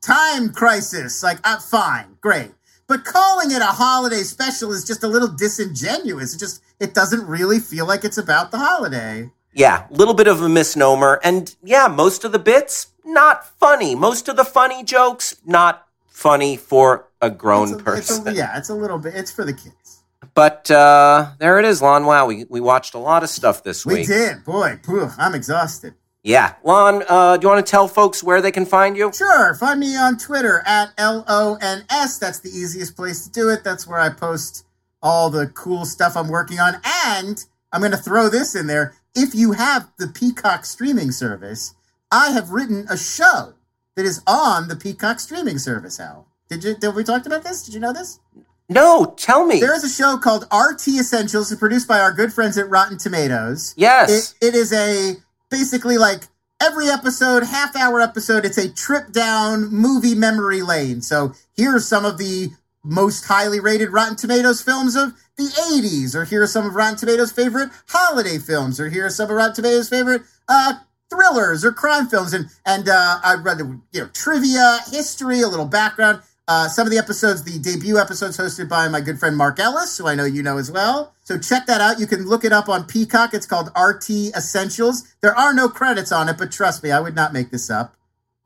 [0.00, 2.52] time crisis, like uh, fine, great.
[2.86, 6.34] But calling it a holiday special is just a little disingenuous.
[6.34, 9.30] It just it doesn't really feel like it's about the holiday.
[9.52, 11.20] Yeah, a little bit of a misnomer.
[11.24, 13.94] And yeah, most of the bits, not funny.
[13.94, 18.28] Most of the funny jokes, not funny for a grown a- person.
[18.28, 19.14] A, yeah, it's a little bit.
[19.14, 19.97] It's for the kids.
[20.34, 22.04] But uh, there it is, Lon.
[22.04, 24.08] Wow, we, we watched a lot of stuff this We week.
[24.08, 24.78] We did, boy.
[24.84, 25.94] Phew, I'm exhausted.
[26.22, 26.54] Yeah.
[26.64, 29.12] Lon, uh, do you want to tell folks where they can find you?
[29.12, 32.18] Sure, find me on Twitter at L O N S.
[32.18, 33.64] That's the easiest place to do it.
[33.64, 34.66] That's where I post
[35.00, 36.74] all the cool stuff I'm working on.
[37.06, 38.94] And I'm going to throw this in there.
[39.14, 41.74] If you have the Peacock streaming service,
[42.10, 43.54] I have written a show
[43.96, 45.98] that is on the Peacock streaming service.
[45.98, 46.76] Al, did you?
[46.76, 47.62] Did we talked about this?
[47.62, 48.20] Did you know this?
[48.68, 49.60] No, tell me.
[49.60, 53.74] There is a show called RT Essentials, produced by our good friends at Rotten Tomatoes.
[53.76, 54.34] yes.
[54.40, 55.14] It, it is a
[55.50, 56.24] basically like
[56.60, 61.00] every episode, half hour episode, it's a trip down movie memory lane.
[61.00, 62.50] So here are some of the
[62.84, 66.96] most highly rated Rotten Tomatoes films of the 80s, or here are some of Rotten
[66.96, 70.74] Tomatoes' favorite holiday films, or here are some of Rotten Tomatoes' favorite uh,
[71.10, 72.32] thrillers or crime films.
[72.32, 76.22] And and uh, I read you know trivia, history, a little background.
[76.48, 79.98] Uh, some of the episodes, the debut episodes, hosted by my good friend Mark Ellis,
[79.98, 81.12] who I know you know as well.
[81.22, 82.00] So check that out.
[82.00, 83.34] You can look it up on Peacock.
[83.34, 85.14] It's called RT Essentials.
[85.20, 87.96] There are no credits on it, but trust me, I would not make this up.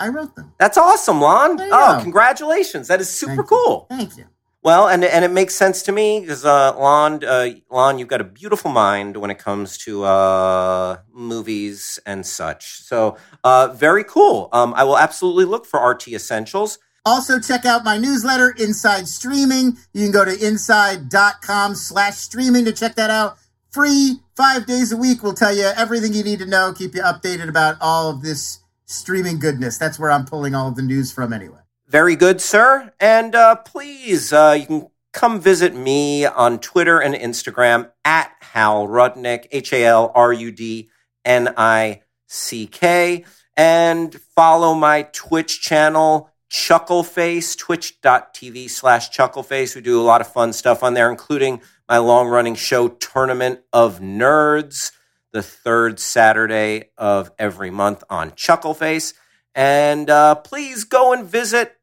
[0.01, 0.53] I wrote them.
[0.59, 1.61] That's awesome, Lon.
[1.61, 2.03] Oh, go.
[2.03, 2.89] congratulations.
[2.89, 3.57] That is super Thank you.
[3.57, 3.87] cool.
[3.89, 4.25] Thank you.
[4.65, 8.21] Well, and and it makes sense to me because uh, Lon, uh, Lon, you've got
[8.21, 12.83] a beautiful mind when it comes to uh, movies and such.
[12.83, 14.49] So uh, very cool.
[14.53, 16.81] Um, I will absolutely look for RT Essentials.
[17.05, 19.77] Also, check out my newsletter, Inside Streaming.
[19.93, 23.39] You can go to inside.com slash streaming to check that out.
[23.73, 25.23] Free, five days a week.
[25.23, 28.61] We'll tell you everything you need to know, keep you updated about all of this
[28.87, 29.79] streaming goodness.
[29.79, 31.59] That's where I'm pulling all of the news from anyway.
[31.89, 32.93] Very good, sir.
[33.01, 38.87] And uh, please, uh, you can come visit me on Twitter and Instagram at Hal
[38.87, 40.89] Rudnick, H A L R U D
[41.25, 43.25] N I C K,
[43.57, 49.75] and follow my Twitch channel, Chuckleface, twitch.tv slash Chuckleface.
[49.75, 53.61] We do a lot of fun stuff on there, including my long running show, Tournament
[53.73, 54.93] of Nerds,
[55.33, 59.15] the third Saturday of every month on Chuckleface.
[59.55, 61.75] And uh, please go and visit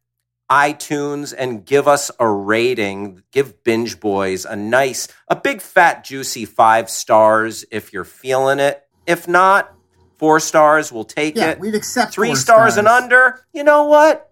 [0.52, 3.24] iTunes and give us a rating.
[3.32, 8.84] Give Binge Boys a nice, a big fat juicy five stars if you're feeling it.
[9.08, 9.74] If not,
[10.20, 11.60] four stars, we'll take Yeah, it.
[11.60, 14.29] we'd accept Three four stars, and under, you know what?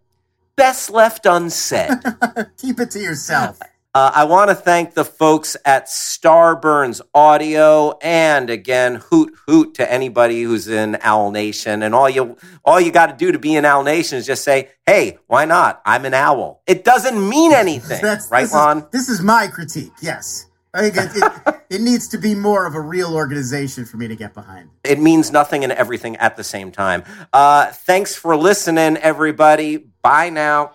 [0.57, 1.91] Best left unsaid.
[2.57, 3.59] Keep it to yourself.
[3.93, 9.91] Uh, I want to thank the folks at Starburns Audio, and again, hoot hoot to
[9.91, 11.83] anybody who's in Owl Nation.
[11.83, 14.43] And all you all you got to do to be in Owl Nation is just
[14.43, 15.79] say, "Hey, why not?
[15.85, 18.79] I'm an owl." It doesn't mean anything, That's right, this Lon?
[18.79, 19.93] Is, this is my critique.
[20.01, 23.97] Yes, I think it, it, it needs to be more of a real organization for
[23.97, 24.69] me to get behind.
[24.83, 27.03] It means nothing and everything at the same time.
[27.31, 29.85] Uh, thanks for listening, everybody.
[30.07, 30.71] Bye now.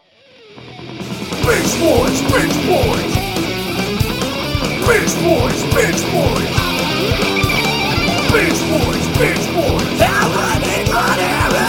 [1.40, 3.12] Bitch boys, bitch boys.
[4.84, 6.50] Bitch boys, bitch boys.
[8.28, 10.00] Bitch boys, bitch boys.
[10.02, 11.16] How running on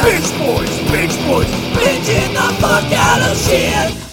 [0.04, 1.48] Bitch boys, bitch boys.
[1.80, 4.13] Bitching the fuck out of shit.